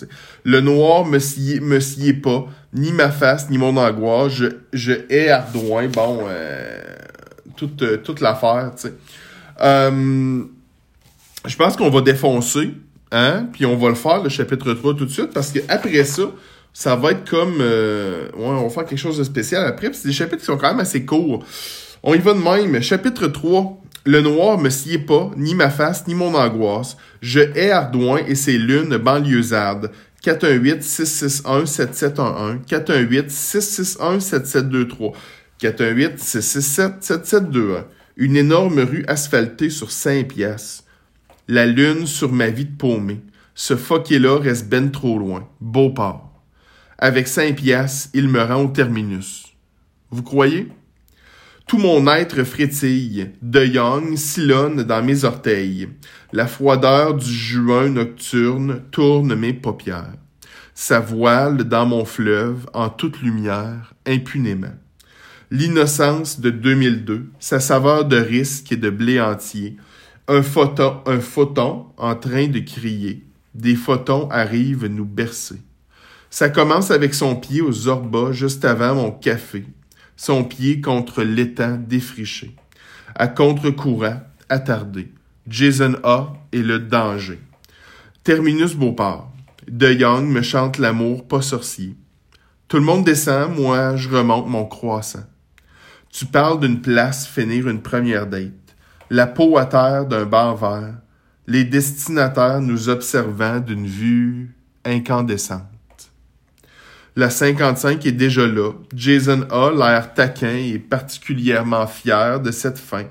Le 0.44 0.62
noir 0.62 1.06
me 1.06 1.20
sied, 1.20 1.62
me 1.62 1.80
sied 1.80 2.14
pas, 2.14 2.48
ni 2.74 2.92
ma 2.92 3.12
face, 3.12 3.50
ni 3.50 3.58
mon 3.58 3.78
angoisse. 3.78 4.34
Je, 4.34 4.48
je 4.74 4.92
hais 5.10 5.30
Ardouin, 5.30 5.88
bon, 5.88 6.26
euh, 6.28 6.80
toute, 7.56 8.04
toute 8.04 8.20
l'affaire, 8.20 8.72
tu 8.76 8.90
sais. 8.90 8.94
Euh, 9.62 10.44
je 11.46 11.56
pense 11.56 11.78
qu'on 11.78 11.90
va 11.90 12.02
défoncer, 12.02 12.74
hein, 13.12 13.48
puis 13.54 13.66
on 13.66 13.78
va 13.78 13.90
le 13.90 13.96
faire, 13.96 14.22
le 14.22 14.30
chapitre 14.30 14.74
3 14.74 14.96
tout 14.96 15.06
de 15.06 15.12
suite, 15.12 15.32
parce 15.34 15.52
que 15.52 15.60
après 15.70 16.04
ça, 16.04 16.24
ça 16.80 16.96
va 16.96 17.12
être 17.12 17.30
comme... 17.30 17.58
Euh, 17.60 18.30
ouais, 18.38 18.48
on 18.48 18.64
va 18.64 18.70
faire 18.70 18.86
quelque 18.86 19.00
chose 19.00 19.18
de 19.18 19.26
spécial 19.26 19.66
après, 19.66 19.92
c'est 19.92 20.08
des 20.08 20.14
chapitres 20.14 20.38
qui 20.38 20.46
sont 20.46 20.56
quand 20.56 20.70
même 20.70 20.80
assez 20.80 21.04
courts. 21.04 21.44
On 22.04 22.14
y 22.14 22.20
va 22.20 22.34
de 22.34 22.40
même. 22.40 22.82
Chapitre 22.82 23.28
3. 23.28 23.78
Le 24.06 24.22
noir 24.22 24.58
me 24.58 24.70
sied 24.70 25.00
pas, 25.00 25.30
ni 25.36 25.56
ma 25.56 25.70
face, 25.70 26.08
ni 26.08 26.16
mon 26.16 26.34
angoisse. 26.34 26.96
Je 27.22 27.42
hais 27.42 27.72
Ardouin 27.72 28.20
et 28.26 28.36
ses 28.36 28.58
lunes 28.58 28.96
banlieusardes. 28.96 29.92
418-661-7711. 30.24 32.64
418-661-7723. 32.66 35.12
418-667-7721 35.62 37.84
une 38.16 38.38
énorme 38.38 38.80
rue 38.80 39.04
asphaltée 39.10 39.70
sur 39.70 39.92
Saint-Piastres. 39.92 40.86
La 41.50 41.66
lune 41.66 42.08
sur 42.08 42.32
ma 42.32 42.48
vie 42.48 42.64
de 42.64 42.78
paumé. 42.78 43.20
Ce 43.54 43.76
foquet-là 43.76 44.40
reste 44.40 44.70
ben 44.70 44.92
trop 44.92 45.20
loin. 45.20 45.46
Beauport. 45.60 46.29
Avec 47.00 47.28
Saint-Piastres, 47.28 48.10
il 48.14 48.28
me 48.28 48.42
rend 48.42 48.66
au 48.66 48.68
terminus. 48.68 49.46
Vous 50.12 50.22
croyez? 50.22 50.68
Tout 51.66 51.78
mon 51.78 52.06
être 52.08 52.44
frétille, 52.44 53.32
de 53.42 53.66
young 53.66 54.16
sillonne 54.18 54.84
dans 54.84 55.04
mes 55.04 55.24
orteils. 55.24 55.90
La 56.34 56.46
froideur 56.46 57.16
du 57.16 57.32
juin 57.32 57.90
nocturne 57.90 58.84
tourne 58.92 59.34
mes 59.34 59.54
paupières. 59.54 60.14
Sa 60.74 61.00
voile 61.00 61.64
dans 61.64 61.86
mon 61.86 62.06
fleuve 62.06 62.68
en 62.74 62.90
toute 62.90 63.22
lumière, 63.22 63.94
impunément 64.06 64.76
l'innocence 65.52 66.40
de 66.40 66.50
2002, 66.50 67.32
sa 67.40 67.60
saveur 67.60 68.06
de 68.06 68.18
risque 68.18 68.72
et 68.72 68.78
de 68.78 68.90
blé 68.90 69.20
entier, 69.20 69.78
un 70.28 70.44
photon, 70.44 71.02
un 71.06 71.20
photon 71.20 71.88
en 71.98 72.16
train 72.16 72.48
de 72.48 72.60
crier, 72.60 73.26
des 73.56 73.76
photons 73.76 74.30
arrivent 74.30 74.86
nous 74.86 75.06
bercer. 75.06 75.60
Ça 76.30 76.50
commence 76.50 76.92
avec 76.92 77.16
son 77.16 77.36
pied 77.36 77.62
aux 77.62 77.72
Zorba 77.72 78.32
juste 78.32 78.64
avant 78.64 78.94
mon 78.94 79.12
café, 79.12 79.66
son 80.16 80.44
pied 80.44 80.80
contre 80.80 81.24
l'étang 81.24 81.78
défriché. 81.78 82.56
À 83.16 83.28
contre-courant, 83.28 84.22
attardé, 84.48 85.12
Jason 85.48 85.96
A 86.04 86.34
et 86.52 86.62
le 86.62 86.80
danger. 86.80 87.40
Terminus 88.24 88.76
Beauport. 88.76 89.32
De 89.68 89.92
Young 89.92 90.26
me 90.26 90.42
chante 90.42 90.78
l'amour 90.78 91.28
pas 91.28 91.42
sorcier. 91.42 91.96
Tout 92.68 92.78
le 92.78 92.84
monde 92.84 93.04
descend, 93.04 93.56
moi 93.56 93.96
je 93.96 94.10
remonte 94.10 94.48
mon 94.48 94.66
croissant. 94.66 95.26
Tu 96.12 96.26
parles 96.26 96.60
d'une 96.60 96.82
place 96.82 97.28
finir 97.28 97.68
une 97.68 97.82
première 97.82 98.28
date, 98.28 98.76
la 99.10 99.28
peau 99.28 99.58
à 99.58 99.66
terre 99.66 100.06
d'un 100.06 100.26
bar 100.26 100.56
vert, 100.56 100.96
les 101.48 101.64
destinataires 101.64 102.62
nous 102.62 102.90
observant 102.90 103.60
d'une 103.60 103.88
vue 103.88 104.56
incandescente. 104.86 105.79
La 107.20 107.30
55 107.30 108.06
est 108.06 108.14
déjà 108.14 108.48
là. 108.48 108.72
Jason 108.96 109.46
A, 109.52 109.72
l'air 109.72 110.14
taquin 110.14 110.56
et 110.56 110.80
particulièrement 110.80 111.86
fier 111.86 112.40
de 112.40 112.50
cette 112.50 112.78
fin, 112.78 113.08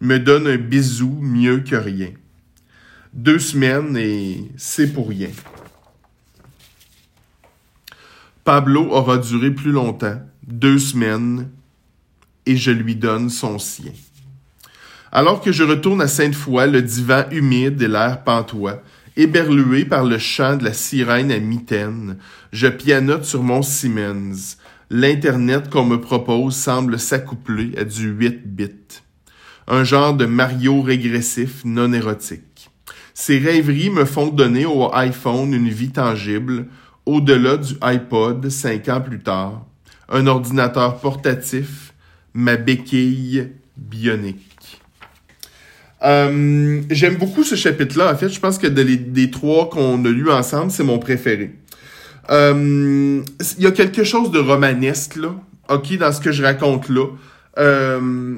me 0.00 0.18
donne 0.18 0.48
un 0.48 0.56
bisou 0.56 1.16
mieux 1.20 1.60
que 1.60 1.76
rien. 1.76 2.08
Deux 3.12 3.38
semaines 3.38 3.96
et 3.96 4.50
c'est 4.56 4.92
pour 4.92 5.10
rien. 5.10 5.28
Pablo 8.42 8.88
aura 8.90 9.18
duré 9.18 9.52
plus 9.52 9.70
longtemps, 9.70 10.20
deux 10.44 10.80
semaines, 10.80 11.48
et 12.46 12.56
je 12.56 12.72
lui 12.72 12.96
donne 12.96 13.30
son 13.30 13.60
sien. 13.60 13.92
Alors 15.12 15.40
que 15.40 15.52
je 15.52 15.62
retourne 15.62 16.00
à 16.00 16.08
Sainte-Foy, 16.08 16.66
le 16.66 16.82
divan 16.82 17.26
humide 17.30 17.80
et 17.80 17.86
l'air 17.86 18.24
pantois, 18.24 18.82
éberlué 19.16 19.84
par 19.84 20.04
le 20.04 20.18
chant 20.18 20.56
de 20.56 20.64
la 20.64 20.72
sirène 20.72 21.30
à 21.30 21.38
mitaine, 21.38 22.18
je 22.52 22.68
pianote 22.68 23.24
sur 23.24 23.42
mon 23.42 23.62
Siemens. 23.62 24.56
L'Internet 24.90 25.70
qu'on 25.70 25.84
me 25.84 26.00
propose 26.00 26.54
semble 26.54 26.98
s'accoupler 26.98 27.72
à 27.78 27.84
du 27.84 28.08
8 28.08 28.46
bits. 28.46 29.02
Un 29.68 29.84
genre 29.84 30.14
de 30.14 30.26
Mario 30.26 30.82
régressif 30.82 31.64
non 31.64 31.92
érotique. 31.92 32.70
Ces 33.14 33.38
rêveries 33.38 33.90
me 33.90 34.04
font 34.04 34.28
donner 34.28 34.66
au 34.66 34.92
iPhone 34.94 35.52
une 35.52 35.68
vie 35.68 35.90
tangible, 35.90 36.66
au-delà 37.06 37.56
du 37.56 37.74
iPod 37.82 38.48
cinq 38.48 38.88
ans 38.88 39.00
plus 39.00 39.20
tard. 39.20 39.64
Un 40.08 40.26
ordinateur 40.26 40.98
portatif, 40.98 41.94
ma 42.34 42.56
béquille 42.56 43.48
bionique. 43.76 44.51
Euh, 46.04 46.80
J'aime 46.90 47.16
beaucoup 47.16 47.44
ce 47.44 47.54
chapitre-là. 47.54 48.12
En 48.12 48.16
fait, 48.16 48.28
je 48.28 48.40
pense 48.40 48.58
que 48.58 48.66
des 48.66 49.30
trois 49.30 49.68
qu'on 49.68 50.04
a 50.04 50.08
lus 50.08 50.30
ensemble, 50.30 50.70
c'est 50.70 50.84
mon 50.84 50.98
préféré. 50.98 51.52
Euh, 52.30 53.22
il 53.58 53.62
y 53.62 53.66
a 53.66 53.70
quelque 53.72 54.04
chose 54.04 54.30
de 54.30 54.38
romanesque, 54.38 55.16
là, 55.16 55.34
ok, 55.68 55.96
dans 55.98 56.12
ce 56.12 56.20
que 56.20 56.32
je 56.32 56.42
raconte 56.42 56.88
là. 56.88 57.06
Euh, 57.58 58.36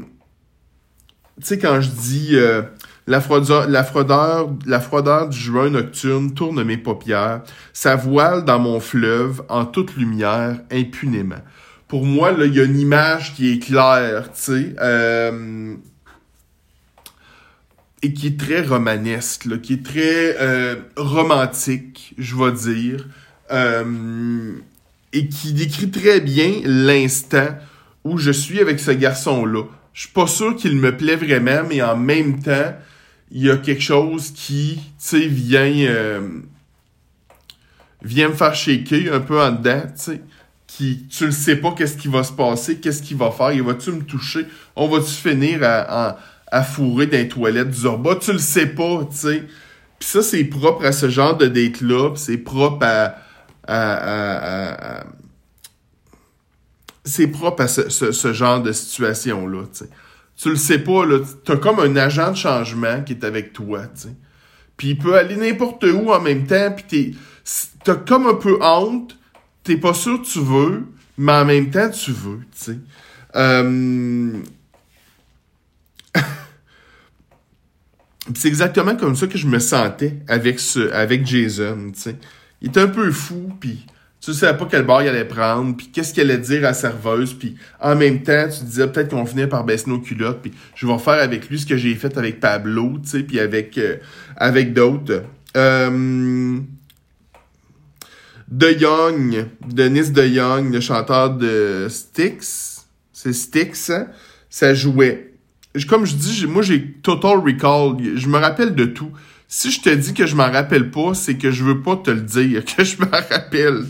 tu 1.41 1.47
sais, 1.47 1.59
quand 1.59 1.81
je 1.81 1.91
dis 1.91 2.31
euh, 2.33 2.63
la, 3.07 3.21
froideur, 3.21 3.69
la, 3.69 3.85
froideur, 3.85 4.51
la 4.67 4.81
froideur 4.81 5.29
du 5.29 5.39
juin 5.39 5.71
nocturne 5.71 6.33
tourne 6.33 6.63
mes 6.65 6.77
paupières, 6.77 7.43
ça 7.73 7.97
voile 7.97 8.45
dans 8.45 8.59
mon 8.59 8.81
fleuve 8.81 9.43
en 9.49 9.65
toute 9.67 9.97
lumière, 9.97 10.61
impunément. 10.71 11.43
Pour 11.89 12.07
moi, 12.07 12.33
là, 12.33 12.47
il 12.47 12.55
y 12.55 12.61
a 12.61 12.65
une 12.65 12.79
image 12.79 13.35
qui 13.35 13.53
est 13.53 13.59
claire, 13.59 14.31
tu 14.33 14.41
sais. 14.43 14.75
Et 18.05 18.13
qui 18.13 18.27
est 18.27 18.39
très 18.39 18.61
romanesque, 18.61 19.63
qui 19.63 19.73
est 19.73 19.83
très 19.83 20.37
euh, 20.39 20.77
romantique, 20.95 22.13
je 22.19 22.37
vais 22.37 22.53
dire, 22.53 23.09
euh, 23.51 24.53
et 25.15 25.27
qui 25.29 25.55
décrit 25.55 25.91
très 25.91 26.21
bien 26.21 26.53
l'instant 26.65 27.57
où 28.05 28.19
je 28.19 28.31
suis 28.31 28.61
avec 28.61 28.79
ce 28.79 28.91
garçon-là. 28.91 29.63
Je 29.95 30.03
suis 30.03 30.11
pas 30.11 30.27
sûr 30.27 30.55
qu'il 30.55 30.77
me 30.77 30.95
plaît 30.95 31.17
vraiment, 31.17 31.67
mais 31.67 31.81
en 31.81 31.97
même 31.97 32.43
temps, 32.43 32.77
il 33.31 33.45
y 33.45 33.51
a 33.51 33.57
quelque 33.57 33.81
chose 33.81 34.33
qui, 34.33 34.81
tu 35.03 35.27
vient, 35.27 35.73
euh, 35.89 36.29
vient 38.03 38.29
me 38.29 38.35
faire 38.35 38.55
shaker 38.55 39.15
un 39.15 39.21
peu 39.21 39.41
en 39.41 39.53
dedans, 39.53 39.83
tu. 40.05 40.21
Qui, 40.67 41.07
tu 41.09 41.27
le 41.27 41.31
sais 41.31 41.57
pas 41.57 41.73
qu'est-ce 41.73 41.97
qui 41.97 42.09
va 42.09 42.25
se 42.25 42.33
passer, 42.33 42.79
qu'est-ce 42.79 43.01
qu'il 43.01 43.17
va 43.17 43.31
faire, 43.31 43.53
il 43.53 43.63
va-tu 43.63 43.93
me 43.93 44.03
toucher, 44.03 44.45
on 44.75 44.89
va-tu 44.89 45.13
finir 45.13 45.61
à 45.63 46.19
fourrer 46.63 47.07
dans 47.07 47.19
les 47.19 47.29
toilettes 47.29 47.71
du 47.71 47.81
Zorba. 47.81 48.17
Tu 48.17 48.33
le 48.33 48.39
sais 48.39 48.67
pas, 48.67 49.05
tu 49.11 49.17
sais. 49.17 49.45
Puis 49.99 50.09
ça, 50.09 50.23
c'est 50.23 50.45
propre 50.45 50.85
à 50.85 50.93
ce 50.93 51.09
genre 51.09 51.37
de 51.37 51.47
date-là. 51.47 52.15
c'est 52.17 52.39
propre 52.39 52.87
à... 52.87 53.17
à, 53.67 55.05
c'est 57.05 57.27
propre 57.29 57.63
à 57.63 57.69
ce, 57.69 57.91
ce, 57.91 58.33
genre 58.33 58.63
de 58.63 58.73
situation-là, 58.73 59.65
tu 59.73 59.85
sais. 59.85 59.91
Tu 60.37 60.51
le 60.51 60.57
sais 60.57 60.79
pas, 60.79 61.05
là. 61.05 61.19
T'as 61.45 61.57
comme 61.57 61.79
un 61.79 61.97
agent 61.97 62.33
de 62.33 62.37
changement 62.37 63.03
qui 63.03 63.13
est 63.13 63.25
avec 63.25 63.53
toi, 63.53 63.83
tu 63.95 64.03
sais. 64.03 64.15
Puis 64.77 64.89
il 64.91 64.99
peut 64.99 65.17
aller 65.17 65.37
n'importe 65.37 65.85
où 65.85 66.11
en 66.11 66.21
même 66.21 66.47
temps, 66.47 66.73
puis 66.75 66.85
t'es... 66.89 67.19
T'as 67.85 67.97
comme 67.97 68.27
un 68.27 68.35
peu 68.35 68.59
honte, 68.63 69.19
t'es 69.63 69.77
pas 69.77 69.93
sûr 69.93 70.23
que 70.23 70.27
tu 70.27 70.41
veux, 70.41 70.85
mais 71.19 71.33
en 71.33 71.45
même 71.45 71.71
temps, 71.71 71.91
tu 71.91 72.11
veux, 72.11 72.41
tu 72.53 72.73
sais. 72.73 72.79
Euh, 73.37 74.33
c'est 78.35 78.49
exactement 78.49 78.97
comme 78.97 79.17
ça 79.17 79.27
que 79.27 79.37
je 79.37 79.47
me 79.47 79.59
sentais 79.59 80.17
avec 80.29 80.59
ce, 80.59 80.91
avec 80.93 81.27
Jason, 81.27 81.91
tu 81.93 82.01
sais. 82.01 82.17
Il 82.63 82.69
était 82.69 82.81
un 82.81 82.89
peu 82.89 83.11
fou, 83.11 83.51
puis 83.61 83.85
tu 84.21 84.33
savais 84.33 84.57
pas 84.57 84.67
quel 84.71 84.85
bar 84.85 85.03
il 85.03 85.09
allait 85.09 85.27
prendre, 85.27 85.77
puis 85.77 85.91
qu'est-ce 85.93 86.15
qu'il 86.15 86.23
allait 86.23 86.39
dire 86.39 86.61
à 86.61 86.69
la 86.69 86.75
serveuse, 86.75 87.35
puis 87.35 87.57
en 87.79 87.95
même 87.95 88.23
temps, 88.23 88.49
tu 88.49 88.65
disais 88.65 88.87
peut-être 88.87 89.11
qu'on 89.11 89.27
finit 89.27 89.47
par 89.47 89.65
baisser 89.65 89.91
nos 89.91 90.01
culottes, 90.01 90.41
puis 90.41 90.53
je 90.75 90.87
vais 90.87 90.99
faire 90.99 91.23
avec 91.23 91.51
lui 91.51 91.59
ce 91.59 91.67
que 91.67 91.77
j'ai 91.77 91.95
fait 91.95 92.17
avec 92.17 92.41
Pablo, 92.41 92.99
tu 93.03 93.11
sais, 93.11 93.23
puis 93.23 93.39
avec, 93.39 93.77
euh, 93.77 93.97
avec 94.37 94.73
d'autres. 94.73 95.25
Euh, 95.57 96.59
de 98.49 98.71
Young, 98.71 99.47
Denis 99.67 100.11
De 100.11 100.27
Young, 100.27 100.73
le 100.73 100.81
chanteur 100.81 101.31
de 101.37 101.89
Styx, 101.91 102.87
c'est 103.13 103.33
Styx, 103.33 103.91
hein? 103.91 104.09
ça 104.49 104.73
jouait 104.73 105.34
comme 105.89 106.05
je 106.05 106.15
dis, 106.15 106.47
moi 106.47 106.63
j'ai 106.63 106.93
total 107.03 107.39
recall. 107.39 107.97
Je 108.17 108.29
me 108.29 108.39
rappelle 108.39 108.75
de 108.75 108.85
tout. 108.85 109.11
Si 109.49 109.71
je 109.71 109.81
te 109.81 109.91
dis 109.91 110.15
que 110.15 110.27
je 110.27 110.37
m'en 110.37 110.51
rappelle 110.51 110.91
pas, 110.91 111.15
c'est 111.15 111.37
que 111.37 111.51
je 111.51 111.65
veux 111.65 111.83
pas 111.83 111.97
te 111.97 112.11
le 112.11 112.23
dire, 112.23 112.65
que 112.77 112.85
je 112.85 112.99
m'en 112.99 113.11
rappelle. 113.11 113.85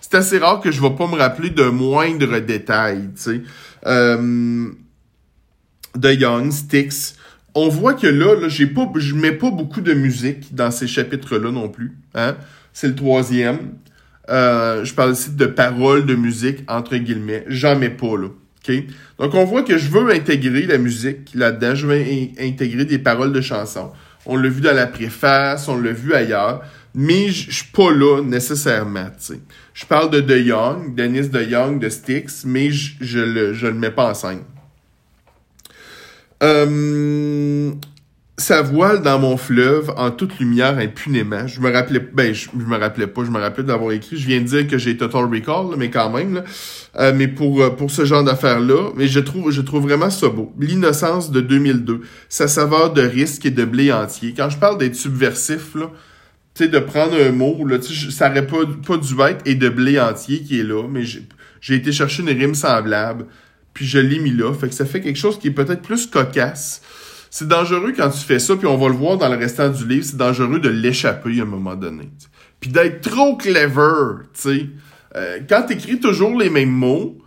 C'est 0.00 0.14
assez 0.14 0.38
rare 0.38 0.60
que 0.60 0.70
je 0.70 0.80
vais 0.80 0.90
pas 0.90 1.06
me 1.06 1.16
rappeler 1.16 1.50
de 1.50 1.64
moindres 1.64 2.40
détails, 2.40 3.10
tu 3.14 3.22
sais. 3.22 3.42
Euh, 3.86 4.68
The 6.00 6.20
Young, 6.20 6.50
Sticks. 6.50 7.14
On 7.54 7.68
voit 7.68 7.94
que 7.94 8.06
là, 8.06 8.38
là 8.38 8.48
j'ai 8.48 8.66
pas, 8.66 8.90
je 8.96 9.14
mets 9.14 9.32
pas 9.32 9.50
beaucoup 9.50 9.80
de 9.80 9.94
musique 9.94 10.54
dans 10.54 10.70
ces 10.70 10.86
chapitres-là 10.86 11.50
non 11.50 11.68
plus. 11.68 11.96
Hein? 12.14 12.36
C'est 12.72 12.88
le 12.88 12.94
troisième. 12.94 13.74
Euh, 14.28 14.84
je 14.84 14.92
parle 14.92 15.12
ici 15.12 15.30
de 15.30 15.46
paroles 15.46 16.04
de 16.04 16.14
musique, 16.14 16.58
entre 16.68 16.96
guillemets. 16.96 17.44
J'en 17.48 17.78
mets 17.78 17.90
pas, 17.90 18.16
là. 18.18 18.28
Donc, 19.18 19.34
on 19.34 19.44
voit 19.44 19.62
que 19.62 19.78
je 19.78 19.88
veux 19.88 20.10
intégrer 20.10 20.62
la 20.62 20.78
musique 20.78 21.30
là-dedans. 21.34 21.74
Je 21.74 21.86
veux 21.86 22.04
intégrer 22.40 22.84
des 22.84 22.98
paroles 22.98 23.32
de 23.32 23.40
chansons. 23.40 23.92
On 24.26 24.36
l'a 24.36 24.48
vu 24.48 24.60
dans 24.60 24.74
la 24.74 24.86
préface, 24.86 25.68
on 25.68 25.78
l'a 25.80 25.92
vu 25.92 26.14
ailleurs. 26.14 26.62
Mais 26.94 27.28
je 27.28 27.50
suis 27.50 27.70
pas 27.72 27.92
là 27.92 28.22
nécessairement, 28.22 29.08
Je 29.74 29.84
parle 29.84 30.10
de 30.10 30.20
De 30.20 30.38
Young, 30.38 30.94
Dennis 30.94 31.28
De 31.28 31.42
Young, 31.42 31.78
de 31.78 31.90
Styx, 31.90 32.44
mais 32.46 32.70
je, 32.70 33.18
le, 33.20 33.52
je 33.52 33.66
le 33.66 33.74
mets 33.74 33.90
pas 33.90 34.10
en 34.10 34.14
scène. 34.14 34.40
Euh, 36.42 37.72
sa 38.38 38.60
voile 38.60 39.00
dans 39.00 39.18
mon 39.18 39.38
fleuve 39.38 39.92
en 39.96 40.10
toute 40.10 40.38
lumière 40.38 40.76
impunément. 40.78 41.46
Je 41.46 41.58
me 41.60 41.72
rappelais, 41.72 42.00
ben, 42.00 42.34
je, 42.34 42.48
me 42.54 42.76
rappelais 42.76 43.06
pas, 43.06 43.24
je 43.24 43.30
me 43.30 43.40
rappelais 43.40 43.64
d'avoir 43.64 43.92
écrit. 43.92 44.18
Je 44.18 44.26
viens 44.26 44.40
de 44.40 44.46
dire 44.46 44.68
que 44.68 44.76
j'ai 44.76 44.96
Total 44.96 45.24
Recall, 45.24 45.76
mais 45.78 45.90
quand 45.90 46.10
même, 46.10 46.34
là. 46.34 46.44
Euh, 46.98 47.12
mais 47.16 47.28
pour, 47.28 47.62
euh, 47.62 47.70
pour 47.70 47.90
ce 47.90 48.04
genre 48.04 48.24
d'affaires-là, 48.24 48.90
mais 48.94 49.06
je 49.06 49.20
trouve, 49.20 49.50
je 49.50 49.62
trouve 49.62 49.84
vraiment 49.84 50.10
ça 50.10 50.28
beau. 50.28 50.52
L'innocence 50.58 51.30
de 51.30 51.40
2002, 51.40 52.02
sa 52.28 52.46
saveur 52.46 52.92
de 52.92 53.00
risque 53.00 53.46
et 53.46 53.50
de 53.50 53.64
blé 53.64 53.90
entier. 53.90 54.34
Quand 54.36 54.50
je 54.50 54.58
parle 54.58 54.76
d'être 54.76 54.96
subversif, 54.96 55.74
là, 55.74 55.90
tu 56.54 56.64
sais, 56.64 56.68
de 56.68 56.78
prendre 56.78 57.14
un 57.18 57.32
mot, 57.32 57.66
là, 57.66 57.78
ça 57.80 58.30
aurait 58.30 58.46
pas, 58.46 58.58
pas 58.86 58.98
dû 58.98 59.14
être 59.22 59.46
et 59.46 59.54
de 59.54 59.68
blé 59.70 59.98
entier 59.98 60.42
qui 60.42 60.60
est 60.60 60.64
là, 60.64 60.86
mais 60.90 61.04
j'ai 61.04 61.74
été 61.74 61.90
chercher 61.90 62.22
une 62.22 62.28
rime 62.28 62.54
semblable, 62.54 63.26
puis 63.72 63.86
je 63.86 63.98
l'ai 63.98 64.18
mis 64.18 64.32
là. 64.32 64.52
Fait 64.52 64.68
que 64.68 64.74
ça 64.74 64.84
fait 64.84 65.00
quelque 65.00 65.18
chose 65.18 65.38
qui 65.38 65.48
est 65.48 65.52
peut-être 65.52 65.82
plus 65.82 66.06
cocasse 66.06 66.82
c'est 67.38 67.48
dangereux 67.48 67.92
quand 67.94 68.08
tu 68.08 68.20
fais 68.20 68.38
ça, 68.38 68.56
puis 68.56 68.66
on 68.66 68.78
va 68.78 68.88
le 68.88 68.94
voir 68.94 69.18
dans 69.18 69.28
le 69.28 69.36
restant 69.36 69.68
du 69.68 69.86
livre, 69.86 70.06
c'est 70.06 70.16
dangereux 70.16 70.58
de 70.58 70.70
l'échapper 70.70 71.38
à 71.38 71.42
un 71.42 71.44
moment 71.44 71.74
donné. 71.74 72.08
Puis 72.60 72.70
d'être 72.70 73.02
trop 73.02 73.36
clever, 73.36 74.22
tu 74.32 74.40
sais. 74.40 74.66
Euh, 75.14 75.40
quand 75.46 75.64
t'écris 75.64 76.00
toujours 76.00 76.38
les 76.38 76.48
mêmes 76.48 76.70
mots 76.70 77.18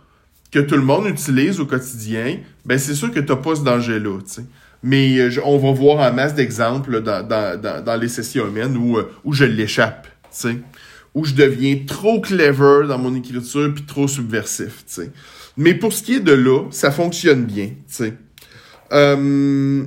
que 0.50 0.58
tout 0.58 0.74
le 0.74 0.82
monde 0.82 1.06
utilise 1.06 1.60
au 1.60 1.66
quotidien, 1.66 2.38
ben 2.64 2.76
c'est 2.76 2.96
sûr 2.96 3.12
que 3.12 3.20
t'as 3.20 3.36
pas 3.36 3.54
ce 3.54 3.62
danger-là, 3.62 4.18
tu 4.26 4.34
sais. 4.34 4.44
Mais 4.82 5.16
euh, 5.16 5.30
on 5.44 5.58
va 5.58 5.70
voir 5.70 6.00
un 6.00 6.10
masse 6.10 6.34
d'exemples 6.34 7.02
dans, 7.02 7.24
dans, 7.24 7.84
dans, 7.84 8.00
les 8.00 8.08
sessions 8.08 8.48
humaines 8.48 8.76
où, 8.76 8.98
euh, 8.98 9.12
où 9.22 9.32
je 9.32 9.44
l'échappe, 9.44 10.08
tu 10.24 10.28
sais. 10.30 10.56
Où 11.14 11.24
je 11.24 11.34
deviens 11.34 11.78
trop 11.86 12.20
clever 12.20 12.88
dans 12.88 12.98
mon 12.98 13.14
écriture 13.14 13.72
puis 13.72 13.84
trop 13.84 14.08
subversif, 14.08 14.84
tu 14.88 14.92
sais. 14.92 15.12
Mais 15.56 15.74
pour 15.74 15.92
ce 15.92 16.02
qui 16.02 16.14
est 16.14 16.20
de 16.20 16.32
là, 16.32 16.64
ça 16.72 16.90
fonctionne 16.90 17.44
bien, 17.44 17.66
tu 17.66 17.74
sais. 17.86 18.14
Euh... 18.92 19.84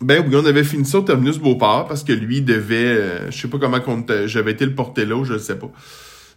Ben 0.00 0.24
oui, 0.26 0.36
on 0.36 0.46
avait 0.46 0.62
fini 0.62 0.84
ça 0.84 0.98
au 0.98 1.02
terminus 1.02 1.38
Beauport 1.38 1.88
parce 1.88 2.04
que 2.04 2.12
lui 2.12 2.40
devait, 2.40 2.76
euh, 2.76 3.30
je 3.32 3.40
sais 3.40 3.48
pas 3.48 3.58
comment 3.58 3.80
j'avais 4.26 4.52
été 4.52 4.64
le 4.64 4.74
porter 4.74 5.04
là, 5.04 5.24
je 5.24 5.36
sais 5.38 5.58
pas. 5.58 5.70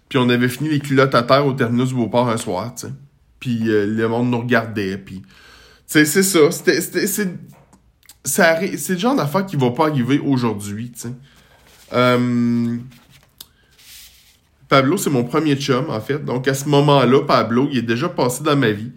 Puis 0.10 0.18
on 0.18 0.30
avait 0.30 0.50
fini 0.50 0.70
les 0.70 0.80
culottes 0.80 1.14
à 1.14 1.22
terre 1.22 1.46
au 1.46 1.54
terminus 1.54 1.94
Beauport 1.94 2.28
un 2.28 2.38
soir, 2.38 2.74
tu 2.74 2.88
sais. 2.88 2.94
Puis 3.40 3.70
euh, 3.70 3.86
le 3.86 4.08
monde 4.08 4.32
nous 4.32 4.40
regardait, 4.40 4.98
puis... 4.98 5.22
Tu 5.22 5.28
sais, 5.86 6.06
c'est 6.06 6.24
ça, 6.24 6.50
c'était... 6.52 6.82
C'est 8.24 8.94
le 8.94 8.98
genre 8.98 9.16
d'affaire 9.16 9.46
qui 9.46 9.58
va 9.58 9.70
pas 9.72 9.88
arriver 9.90 10.20
aujourd'hui, 10.20 10.92
tu 10.92 11.02
sais. 11.02 11.14
Euh, 11.94 12.78
Pablo, 14.70 14.98
c'est 14.98 15.10
mon 15.10 15.24
premier 15.24 15.56
chum, 15.56 15.90
en 15.90 16.02
fait. 16.02 16.24
Donc, 16.24 16.48
à 16.48 16.54
ce 16.54 16.68
moment-là, 16.70 17.24
Pablo, 17.26 17.68
il 17.72 17.80
est 17.80 17.84
déjà 17.84 18.10
passé 18.10 18.44
dans 18.44 18.56
ma 18.56 18.72
vie. 18.72 18.92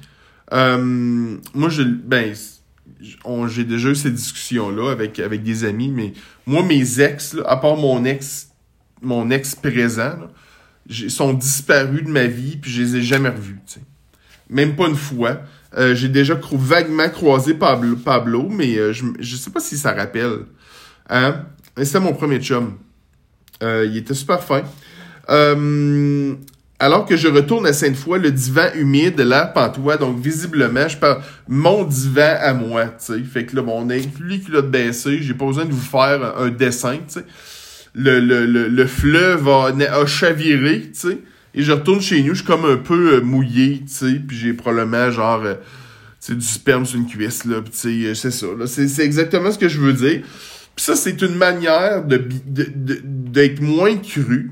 Moi, 0.53 1.69
je, 1.69 1.83
ben, 1.83 2.33
j'ai 3.49 3.65
déjà 3.65 3.91
eu 3.91 3.95
ces 3.95 4.11
discussions-là 4.11 4.91
avec, 4.91 5.19
avec 5.19 5.43
des 5.43 5.65
amis, 5.65 5.91
mais 5.91 6.13
moi, 6.47 6.63
mes 6.63 7.01
ex, 7.01 7.37
à 7.47 7.57
part 7.57 7.77
mon 7.77 8.05
ex, 8.05 8.49
mon 9.03 9.31
ex 9.31 9.55
présent, 9.55 10.15
ils 10.89 11.11
sont 11.11 11.33
disparus 11.33 12.05
de 12.05 12.11
ma 12.11 12.27
vie, 12.27 12.57
puis 12.57 12.71
je 12.71 12.83
les 12.83 12.97
ai 12.97 13.03
jamais 13.03 13.31
revus. 13.31 13.59
Même 14.51 14.77
pas 14.77 14.89
une 14.89 14.97
fois. 14.97 15.41
Euh, 15.77 15.95
j'ai 15.95 16.09
déjà 16.09 16.39
vaguement 16.53 17.09
croisé 17.09 17.55
Pablo, 17.55 17.97
Pablo 17.97 18.49
mais 18.49 18.77
euh, 18.77 18.93
je, 18.93 19.05
je 19.19 19.35
sais 19.37 19.51
pas 19.51 19.59
si 19.59 19.77
ça 19.77 19.93
rappelle. 19.93 20.47
Hein? 21.09 21.47
C'était 21.77 21.99
mon 21.99 22.13
premier 22.13 22.41
chum. 22.41 22.79
Euh, 23.63 23.85
il 23.85 23.97
était 23.97 24.15
super 24.15 24.43
fin. 24.43 24.63
Alors 26.85 27.07
que 27.07 27.17
je 27.17 27.29
retourne 27.29 27.67
à 27.67 27.73
Sainte-Foy, 27.73 28.19
le 28.19 28.31
divan 28.31 28.67
humide, 28.75 29.19
l'air 29.19 29.55
pantois, 29.55 29.97
donc 29.97 30.21
visiblement, 30.21 30.87
je 30.87 30.99
parle 30.99 31.23
mon 31.49 31.83
divan 31.85 32.37
à 32.39 32.53
moi, 32.53 32.85
tu 32.85 33.07
sais. 33.07 33.21
Fait 33.21 33.47
que 33.47 33.57
là, 33.57 33.63
mon 33.63 33.89
lui 33.89 34.41
qui 34.41 34.51
l'a 34.51 34.61
baissé, 34.61 35.23
j'ai 35.23 35.33
pas 35.33 35.47
besoin 35.47 35.65
de 35.65 35.73
vous 35.73 35.81
faire 35.81 36.37
un, 36.37 36.51
dessin, 36.51 36.97
tu 36.97 37.21
sais. 37.21 37.25
Le, 37.95 38.21
le, 38.21 38.45
le, 38.45 38.87
fleuve 38.87 39.49
a, 39.49 39.69
a 39.69 40.05
chaviré, 40.05 40.83
tu 40.83 41.09
sais. 41.09 41.19
Et 41.55 41.63
je 41.63 41.73
retourne 41.73 42.03
chez 42.03 42.23
nous, 42.23 42.35
je 42.35 42.41
suis 42.41 42.45
comme 42.45 42.67
un 42.67 42.77
peu 42.77 43.15
euh, 43.15 43.21
mouillé, 43.23 43.79
tu 43.79 43.95
sais, 43.95 44.21
puis 44.27 44.37
j'ai 44.37 44.53
probablement 44.53 45.11
genre 45.11 45.43
euh, 45.43 45.55
du 46.29 46.45
sperme 46.45 46.85
sur 46.85 46.99
une 46.99 47.07
cuisse, 47.07 47.47
là, 47.47 47.63
tu 47.63 47.71
sais, 47.73 47.89
euh, 47.89 48.15
c'est 48.15 48.31
ça, 48.31 48.49
là. 48.59 48.67
C'est, 48.67 49.03
exactement 49.03 49.51
ce 49.51 49.59
que 49.59 49.71
je 49.71 49.81
veux 49.81 49.95
dire. 49.95 50.21
Puis 50.77 50.85
ça, 50.85 50.97
c'est 50.97 51.23
une 51.23 51.37
manière 51.37 52.05
de, 52.05 52.23
d'être 52.45 53.63
moins 53.63 53.97
cru. 53.97 54.51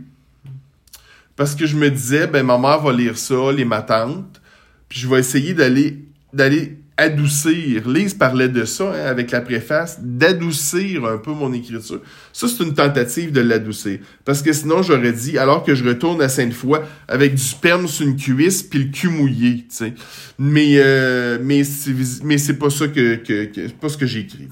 Parce 1.37 1.55
que 1.55 1.67
je 1.67 1.77
me 1.77 1.91
disais, 1.91 2.27
ben 2.27 2.45
ma 2.45 2.59
mère 2.59 2.81
va 2.81 2.93
lire 2.93 3.17
ça, 3.17 3.53
les 3.53 3.65
ma 3.65 3.83
tante, 3.83 4.41
puis 4.89 5.01
je 5.01 5.09
vais 5.09 5.19
essayer 5.19 5.55
d'aller 5.55 5.99
d'aller 6.33 6.79
adoucir. 6.97 7.89
Lise 7.89 8.15
parlait 8.15 8.49
de 8.49 8.65
ça 8.65 8.93
hein, 8.93 9.07
avec 9.07 9.31
la 9.31 9.41
préface, 9.41 9.99
d'adoucir 10.01 11.05
un 11.05 11.19
peu 11.19 11.33
mon 11.33 11.53
écriture. 11.53 12.01
Ça, 12.33 12.49
c'est 12.49 12.63
une 12.63 12.75
tentative 12.75 13.33
de 13.33 13.41
l'adoucir. 13.41 13.99
Parce 14.25 14.43
que 14.43 14.53
sinon, 14.53 14.83
j'aurais 14.83 15.13
dit, 15.13 15.39
alors 15.39 15.65
que 15.65 15.75
je 15.75 15.85
retourne 15.85 16.21
à 16.23 16.29
Sainte-Foy 16.29 16.81
avec 17.09 17.35
du 17.35 17.43
sperme 17.43 17.89
sur 17.89 18.07
une 18.07 18.17
cuisse 18.17 18.63
puis 18.63 18.85
le 18.85 18.91
cul 18.91 19.09
mouillé, 19.09 19.67
tu 19.69 19.77
sais. 19.77 19.95
Mais, 20.39 20.75
euh, 20.77 21.39
mais 21.43 21.65
c'est, 21.65 21.95
mais 22.25 22.39
c'est 22.39 22.59
pas 22.59 22.71
ça 22.71 22.89
que, 22.89 23.17
que, 23.17 23.45
que 23.47 23.69
pas 23.73 23.89
ce 23.89 23.97
que 23.97 24.07
j'ai 24.07 24.21
écrit. 24.21 24.49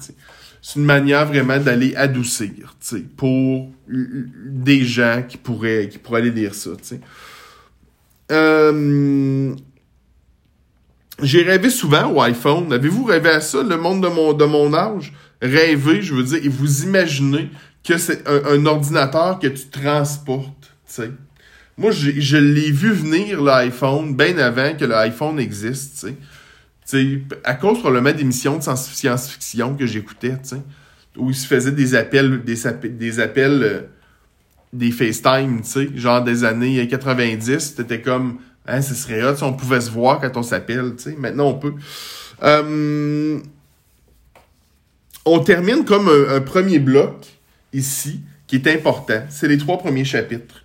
C'est 0.61 0.79
une 0.79 0.85
manière 0.85 1.25
vraiment 1.25 1.57
d'aller 1.57 1.95
adoucir, 1.95 2.75
tu 2.79 2.87
sais, 2.87 2.99
pour 3.17 3.71
des 3.87 4.83
gens 4.85 5.23
qui 5.27 5.37
pourraient, 5.37 5.89
qui 5.89 5.97
pourraient 5.97 6.21
aller 6.21 6.31
lire 6.31 6.53
ça, 6.53 6.71
tu 6.71 6.83
sais. 6.83 7.01
Euh, 8.31 9.53
j'ai 11.21 11.43
rêvé 11.43 11.69
souvent 11.69 12.11
au 12.11 12.21
iPhone. 12.21 12.71
Avez-vous 12.71 13.03
rêvé 13.03 13.29
à 13.29 13.41
ça, 13.41 13.61
le 13.63 13.75
monde 13.75 14.03
de 14.03 14.07
mon, 14.07 14.33
de 14.33 14.45
mon 14.45 14.73
âge? 14.73 15.13
Rêver, 15.41 16.01
je 16.01 16.13
veux 16.13 16.23
dire, 16.23 16.39
et 16.43 16.47
vous 16.47 16.83
imaginez 16.83 17.49
que 17.83 17.97
c'est 17.97 18.27
un, 18.27 18.65
ordinateur 18.65 19.39
que 19.39 19.47
tu 19.47 19.67
transportes, 19.67 20.71
tu 20.85 20.93
sais. 20.93 21.11
Moi, 21.77 21.89
je 21.91 22.37
l'ai 22.37 22.69
vu 22.69 22.91
venir, 22.91 23.41
l'iPhone, 23.41 24.15
bien 24.15 24.37
avant 24.37 24.75
que 24.75 24.85
l'iPhone 24.85 25.39
existe, 25.39 26.05
tu 26.05 26.15
à 27.43 27.53
cause 27.55 27.79
probablement 27.79 28.15
d'émissions 28.15 28.57
de 28.57 28.63
science-fiction 28.63 29.75
que 29.75 29.85
j'écoutais, 29.85 30.35
où 31.17 31.29
il 31.29 31.35
se 31.35 31.47
faisait 31.47 31.71
des 31.71 31.95
appels, 31.95 32.43
des, 32.43 32.55
des 32.89 33.19
appels, 33.19 33.63
euh, 33.63 33.81
des 34.71 34.91
FaceTime, 34.91 35.61
genre 35.95 36.23
des 36.23 36.43
années 36.43 36.87
90, 36.87 37.75
c'était 37.75 38.01
comme 38.01 38.39
Hein, 38.67 38.81
ce 38.81 38.93
serait 38.93 39.23
hot 39.23 39.35
on 39.41 39.53
pouvait 39.53 39.81
se 39.81 39.89
voir 39.89 40.19
quand 40.21 40.37
on 40.37 40.43
s'appelle. 40.43 40.93
Maintenant, 41.17 41.47
on 41.47 41.53
peut. 41.55 41.73
Euh, 42.43 43.39
on 45.25 45.39
termine 45.39 45.83
comme 45.83 46.09
un, 46.09 46.41
premier 46.41 46.79
bloc 46.79 47.25
ici, 47.73 48.21
qui 48.47 48.57
est 48.57 48.67
important. 48.67 49.23
C'est 49.29 49.47
les 49.47 49.57
trois 49.57 49.77
premiers 49.77 50.05
chapitres. 50.05 50.63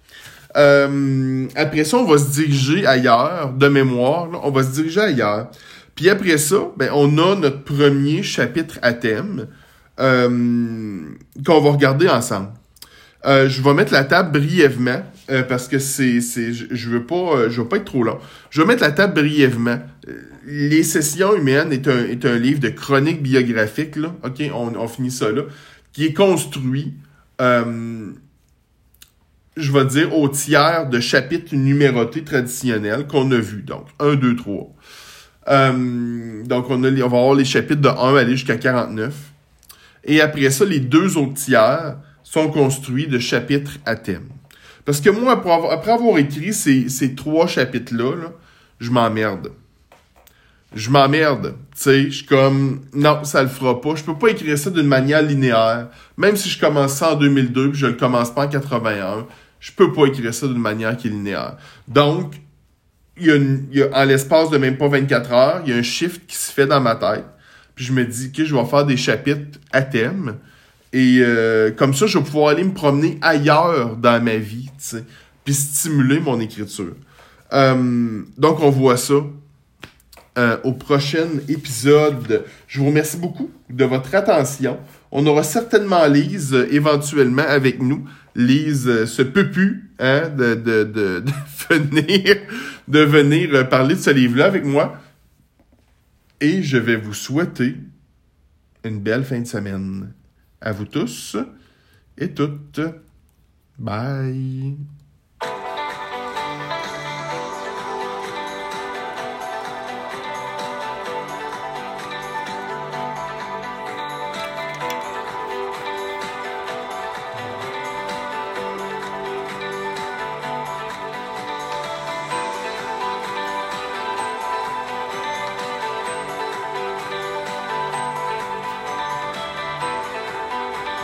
Euh, 0.56 1.46
après 1.54 1.84
ça, 1.84 1.98
on 1.98 2.04
va 2.04 2.18
se 2.18 2.30
diriger 2.30 2.86
ailleurs, 2.86 3.52
de 3.52 3.68
mémoire, 3.68 4.28
on 4.42 4.50
va 4.50 4.62
se 4.62 4.70
diriger 4.70 5.00
ailleurs. 5.00 5.50
Puis 5.96 6.09
après 6.09 6.38
ça, 6.38 6.70
ben, 6.76 6.90
on 6.94 7.18
a 7.18 7.35
notre 7.35 7.64
premier 7.64 8.22
chapitre 8.22 8.78
à 8.82 8.92
thème 8.92 9.48
euh, 9.98 11.00
qu'on 11.44 11.61
va 11.61 11.70
regarder 11.70 12.09
ensemble. 12.09 12.50
je 13.24 13.62
vais 13.62 13.74
mettre 13.74 13.92
la 13.92 14.04
table 14.04 14.38
brièvement. 14.38 15.02
Euh, 15.28 15.42
parce 15.42 15.66
que 15.66 15.80
c'est, 15.80 16.20
c'est, 16.20 16.52
je, 16.52 16.88
veux 16.88 17.04
pas, 17.04 17.16
euh, 17.37 17.50
je 17.50 17.61
veux 17.61 17.66
pas 17.68 17.78
être 17.78 17.85
trop 17.85 18.04
long. 18.04 18.18
Je 18.50 18.61
vais 18.61 18.66
mettre 18.66 18.82
la 18.82 18.92
table 18.92 19.14
brièvement. 19.14 19.80
Euh, 20.09 20.12
Les 20.46 20.85
sessions 20.85 21.35
humaines 21.35 21.72
est 21.72 21.88
un, 21.88 22.04
est 22.04 22.24
un 22.24 22.38
livre 22.38 22.61
de 22.61 22.68
chronique 22.68 23.22
biographique, 23.22 23.96
là. 23.96 24.14
OK, 24.24 24.40
on, 24.54 24.76
on 24.76 24.87
finit 24.87 25.11
ça 25.11 25.32
là. 25.32 25.42
Qui 25.92 26.04
est 26.06 26.12
construit, 26.12 26.94
je 27.40 28.12
vais 29.72 29.85
dire, 29.87 30.14
au 30.16 30.28
tiers 30.28 30.88
de 30.88 31.00
chapitres 31.00 31.56
numérotés 31.56 32.22
traditionnels 32.22 33.06
qu'on 33.06 33.30
a 33.32 33.38
vus. 33.38 33.62
Donc, 33.62 33.87
1, 33.98 34.14
2, 34.14 34.37
3. 34.37 34.75
Donc, 35.46 36.70
on, 36.70 36.85
a, 36.85 36.90
on 36.90 37.09
va 37.09 37.18
avoir 37.18 37.35
les 37.35 37.44
chapitres 37.44 37.80
de 37.80 37.88
1 37.88 38.16
aller 38.16 38.32
jusqu'à 38.32 38.56
49. 38.56 39.14
Et 40.04 40.20
après 40.20 40.50
ça, 40.50 40.64
les 40.64 40.80
deux 40.80 41.16
autres 41.16 41.35
tiers 41.35 41.96
sont 42.22 42.48
construits 42.48 43.06
de 43.06 43.18
chapitres 43.18 43.78
à 43.85 43.96
thème. 43.96 44.28
Parce 44.85 45.00
que 45.00 45.11
moi, 45.11 45.32
après 45.72 45.90
avoir, 45.90 46.18
écrit 46.18 46.52
ces, 46.52 46.88
ces 46.88 47.14
trois 47.14 47.46
chapitres-là, 47.46 48.30
je 48.78 48.90
m'emmerde. 48.90 49.50
Je 50.74 50.90
m'emmerde. 50.90 51.56
Tu 51.74 51.82
sais, 51.82 52.04
je 52.04 52.16
suis 52.18 52.26
comme, 52.26 52.82
non, 52.92 53.24
ça 53.24 53.42
le 53.42 53.48
fera 53.48 53.80
pas. 53.80 53.96
Je 53.96 54.04
peux 54.04 54.16
pas 54.16 54.28
écrire 54.28 54.56
ça 54.56 54.70
d'une 54.70 54.87
manière 54.87 55.22
linéaire. 55.22 55.88
Même 56.16 56.37
si 56.37 56.48
je 56.48 56.61
commence 56.61 56.94
ça 56.94 57.14
en 57.14 57.16
2002 57.16 57.70
puis 57.70 57.78
je 57.78 57.87
le 57.87 57.94
commence 57.94 58.32
pas 58.32 58.44
en 58.44 58.48
81, 58.48 59.26
je 59.59 59.72
peux 59.72 59.92
pas 59.92 60.06
écrire 60.06 60.32
ça 60.32 60.46
d'une 60.46 60.59
manière 60.59 60.96
qui 60.96 61.09
est 61.09 61.11
linéaire. 61.11 61.56
Donc, 61.88 62.35
y 63.18 63.83
a, 63.83 64.00
en 64.00 64.05
l'espace 64.05 64.50
de 64.50 64.59
même 64.59 64.76
pas 64.76 64.88
24 64.88 65.33
heures, 65.33 65.62
il 65.64 65.72
y 65.72 65.74
a 65.74 65.79
un 65.79 65.83
shift 65.83 66.26
qui 66.26 66.37
se 66.37 66.52
fait 66.52 66.66
dans 66.66 66.81
ma 66.81 66.96
tête. 66.96 67.24
Puis 67.74 67.85
je 67.85 67.92
me 67.92 68.05
dis 68.05 68.33
que 68.33 68.44
je 68.44 68.55
vais 68.55 68.64
faire 68.64 68.87
des 68.87 68.96
chapitres 68.96 69.59
à 69.72 69.83
thème 69.83 70.37
et 70.96 71.18
euh, 71.20 71.72
comme 71.72 71.92
ça, 71.92 72.07
je 72.07 72.16
vais 72.16 72.24
pouvoir 72.24 72.48
aller 72.48 72.64
me 72.64 72.72
promener 72.72 73.18
ailleurs 73.20 73.96
dans 73.96 74.22
ma 74.22 74.37
vie, 74.37 74.70
tu 74.79 74.96
puis 75.44 75.55
stimuler 75.55 76.20
mon 76.20 76.40
écriture. 76.40 76.94
Euh, 77.52 78.22
donc, 78.38 78.61
on 78.61 78.70
voit 78.70 78.96
ça 78.96 79.14
euh, 80.38 80.57
au 80.64 80.72
prochain 80.72 81.29
épisode. 81.48 82.44
Je 82.66 82.81
vous 82.81 82.87
remercie 82.87 83.18
beaucoup 83.18 83.50
de 83.68 83.85
votre 83.85 84.14
attention. 84.14 84.79
On 85.12 85.24
aura 85.26 85.42
certainement 85.42 86.07
Lise 86.07 86.55
éventuellement 86.70 87.44
avec 87.46 87.81
nous. 87.81 88.09
Lise 88.35 89.05
se 89.05 89.22
peut 89.22 89.50
plus 89.50 89.90
hein, 90.00 90.31
de, 90.37 90.55
de, 90.55 90.83
de, 90.83 91.24
venir, 91.70 92.38
de 92.88 93.01
venir 93.01 93.68
parler 93.68 93.94
de 93.94 94.01
ce 94.01 94.11
livre-là 94.11 94.46
avec 94.46 94.64
moi. 94.64 95.01
Et 96.40 96.62
je 96.62 96.77
vais 96.77 96.96
vous 96.96 97.14
souhaiter 97.14 97.77
une 98.85 99.01
belle 99.01 99.25
fin 99.25 99.40
de 99.40 99.46
semaine 99.46 100.12
à 100.61 100.72
vous 100.72 100.85
tous 100.85 101.37
et 102.18 102.33
toutes. 102.33 102.81
Bye. 103.79 104.77